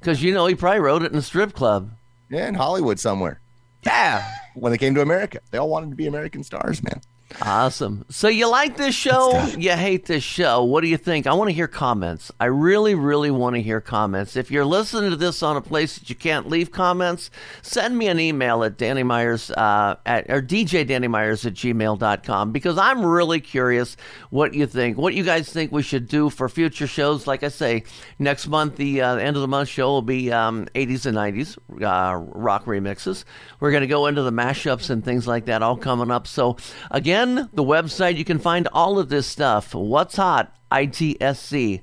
because 0.00 0.20
you 0.20 0.34
know 0.34 0.46
he 0.46 0.56
probably 0.56 0.80
wrote 0.80 1.02
it 1.02 1.12
in 1.12 1.18
a 1.18 1.22
strip 1.22 1.52
club. 1.52 1.90
Yeah, 2.28 2.48
in 2.48 2.54
Hollywood 2.54 2.98
somewhere. 2.98 3.40
Yeah, 3.86 4.28
when 4.54 4.72
they 4.72 4.78
came 4.78 4.96
to 4.96 5.00
America, 5.00 5.38
they 5.52 5.58
all 5.58 5.68
wanted 5.68 5.90
to 5.90 5.96
be 5.96 6.08
American 6.08 6.42
stars, 6.42 6.82
man. 6.82 7.00
Awesome. 7.42 8.06
So 8.08 8.28
you 8.28 8.48
like 8.48 8.76
this 8.76 8.94
show? 8.94 9.38
You 9.58 9.72
hate 9.72 10.06
this 10.06 10.24
show? 10.24 10.64
What 10.64 10.80
do 10.80 10.88
you 10.88 10.96
think? 10.96 11.26
I 11.26 11.34
want 11.34 11.48
to 11.48 11.54
hear 11.54 11.68
comments. 11.68 12.32
I 12.40 12.46
really, 12.46 12.94
really 12.94 13.30
want 13.30 13.54
to 13.54 13.62
hear 13.62 13.80
comments. 13.82 14.34
If 14.34 14.50
you're 14.50 14.64
listening 14.64 15.10
to 15.10 15.16
this 15.16 15.42
on 15.42 15.56
a 15.56 15.60
place 15.60 15.98
that 15.98 16.08
you 16.08 16.16
can't 16.16 16.48
leave 16.48 16.72
comments, 16.72 17.30
send 17.60 17.98
me 17.98 18.08
an 18.08 18.18
email 18.18 18.64
at 18.64 18.78
Danny 18.78 19.02
Myers 19.02 19.50
uh, 19.50 19.96
at 20.06 20.30
or 20.30 20.40
DJ 20.40 20.86
Danny 20.86 21.06
Myers 21.06 21.44
at 21.44 21.52
gmail.com 21.52 22.50
because 22.50 22.78
I'm 22.78 23.04
really 23.04 23.40
curious 23.40 23.96
what 24.30 24.54
you 24.54 24.66
think. 24.66 24.96
What 24.96 25.12
you 25.14 25.22
guys 25.22 25.52
think 25.52 25.70
we 25.70 25.82
should 25.82 26.08
do 26.08 26.30
for 26.30 26.48
future 26.48 26.86
shows. 26.86 27.26
Like 27.26 27.42
I 27.42 27.48
say, 27.48 27.84
next 28.18 28.48
month, 28.48 28.76
the 28.76 29.02
uh, 29.02 29.16
end 29.16 29.36
of 29.36 29.42
the 29.42 29.48
month 29.48 29.68
show 29.68 29.88
will 29.88 30.02
be 30.02 30.32
um, 30.32 30.66
80s 30.74 31.04
and 31.04 31.16
90s 31.16 31.58
uh, 31.82 32.16
rock 32.16 32.64
remixes. 32.64 33.24
We're 33.60 33.70
going 33.70 33.82
to 33.82 33.86
go 33.86 34.06
into 34.06 34.22
the 34.22 34.32
mashups 34.32 34.88
and 34.88 35.04
things 35.04 35.26
like 35.26 35.44
that 35.44 35.62
all 35.62 35.76
coming 35.76 36.10
up. 36.10 36.26
So 36.26 36.56
again 36.90 37.17
Again, 37.18 37.48
the 37.52 37.64
website 37.64 38.16
you 38.16 38.24
can 38.24 38.38
find 38.38 38.68
all 38.72 38.96
of 38.96 39.08
this 39.08 39.26
stuff. 39.26 39.74
What's 39.74 40.14
hot? 40.14 40.54
ITSC.com. 40.70 41.82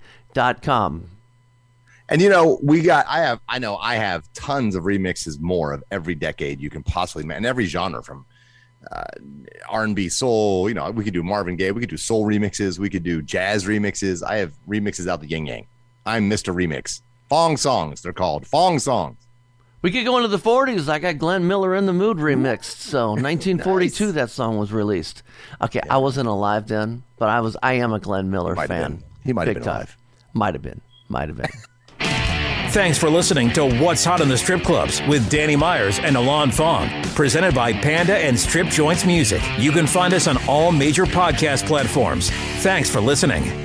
And 2.07 2.21
you 2.21 2.29
know, 2.29 2.57
we 2.63 2.81
got 2.81 3.05
I 3.05 3.19
have 3.19 3.41
I 3.49 3.59
know 3.59 3.75
I 3.75 3.95
have 3.95 4.31
tons 4.33 4.75
of 4.75 4.86
remixes 4.86 5.38
more 5.41 5.73
of 5.73 5.83
every 5.91 6.15
decade 6.15 6.61
you 6.61 6.69
can 6.69 6.83
possibly 6.83 7.29
and 7.36 7.45
every 7.45 7.65
genre 7.65 8.01
from 8.01 8.25
uh, 8.89 9.03
R&B 9.67 10.07
soul, 10.07 10.69
you 10.69 10.75
know, 10.75 10.89
we 10.91 11.03
could 11.03 11.13
do 11.13 11.21
Marvin 11.23 11.57
Gaye, 11.57 11.71
we 11.71 11.81
could 11.81 11.89
do 11.89 11.97
soul 11.97 12.25
remixes, 12.25 12.79
we 12.79 12.89
could 12.89 13.03
do 13.03 13.21
jazz 13.21 13.65
remixes. 13.65 14.23
I 14.23 14.38
have 14.38 14.53
remixes 14.65 15.05
out 15.05 15.19
the 15.19 15.27
yin 15.27 15.47
yang. 15.47 15.67
I'm 16.05 16.29
Mr. 16.29 16.55
Remix. 16.55 17.01
Fong 17.27 17.57
songs, 17.57 18.01
they're 18.01 18.13
called. 18.13 18.47
Fong 18.47 18.79
songs. 18.79 19.17
We 19.86 19.91
could 19.91 20.03
go 20.03 20.17
into 20.17 20.29
the 20.29 20.39
40s. 20.39 20.89
I 20.89 20.97
got 20.97 21.19
Glenn 21.19 21.47
Miller 21.47 21.75
in 21.75 21.86
the 21.86 21.93
Mood 21.93 22.17
remixed. 22.17 22.79
So 22.79 23.09
1942, 23.09 24.05
nice. 24.05 24.15
that 24.15 24.31
song 24.31 24.57
was 24.57 24.73
released. 24.73 25.21
Okay, 25.61 25.79
yeah. 25.86 25.93
I 25.93 25.97
wasn't 25.97 26.27
alive 26.27 26.67
then, 26.67 27.03
but 27.19 27.29
I 27.29 27.41
was. 27.41 27.55
I 27.61 27.73
am 27.73 27.93
a 27.93 27.99
Glenn 27.99 28.31
Miller 28.31 28.55
might 28.55 28.67
fan. 28.67 29.03
He 29.23 29.31
might 29.31 29.47
have 29.47 29.53
been 29.53 29.63
time. 29.63 29.75
alive. 29.75 29.97
Might 30.33 30.55
have 30.55 30.63
been. 30.63 30.81
Might 31.07 31.29
have 31.29 31.38
been. 31.38 31.51
Thanks 32.71 32.97
for 32.97 33.11
listening 33.11 33.51
to 33.51 33.79
What's 33.79 34.03
Hot 34.03 34.21
in 34.21 34.27
the 34.27 34.39
Strip 34.39 34.63
Clubs 34.63 35.03
with 35.07 35.29
Danny 35.29 35.55
Myers 35.55 35.99
and 35.99 36.17
Alon 36.17 36.49
Fong, 36.49 36.89
presented 37.13 37.53
by 37.53 37.71
Panda 37.71 38.17
and 38.17 38.39
Strip 38.39 38.69
Joints 38.69 39.05
Music. 39.05 39.43
You 39.59 39.71
can 39.71 39.86
find 39.86 40.15
us 40.15 40.27
on 40.27 40.38
all 40.47 40.71
major 40.71 41.05
podcast 41.05 41.67
platforms. 41.67 42.31
Thanks 42.63 42.89
for 42.89 43.01
listening. 43.01 43.64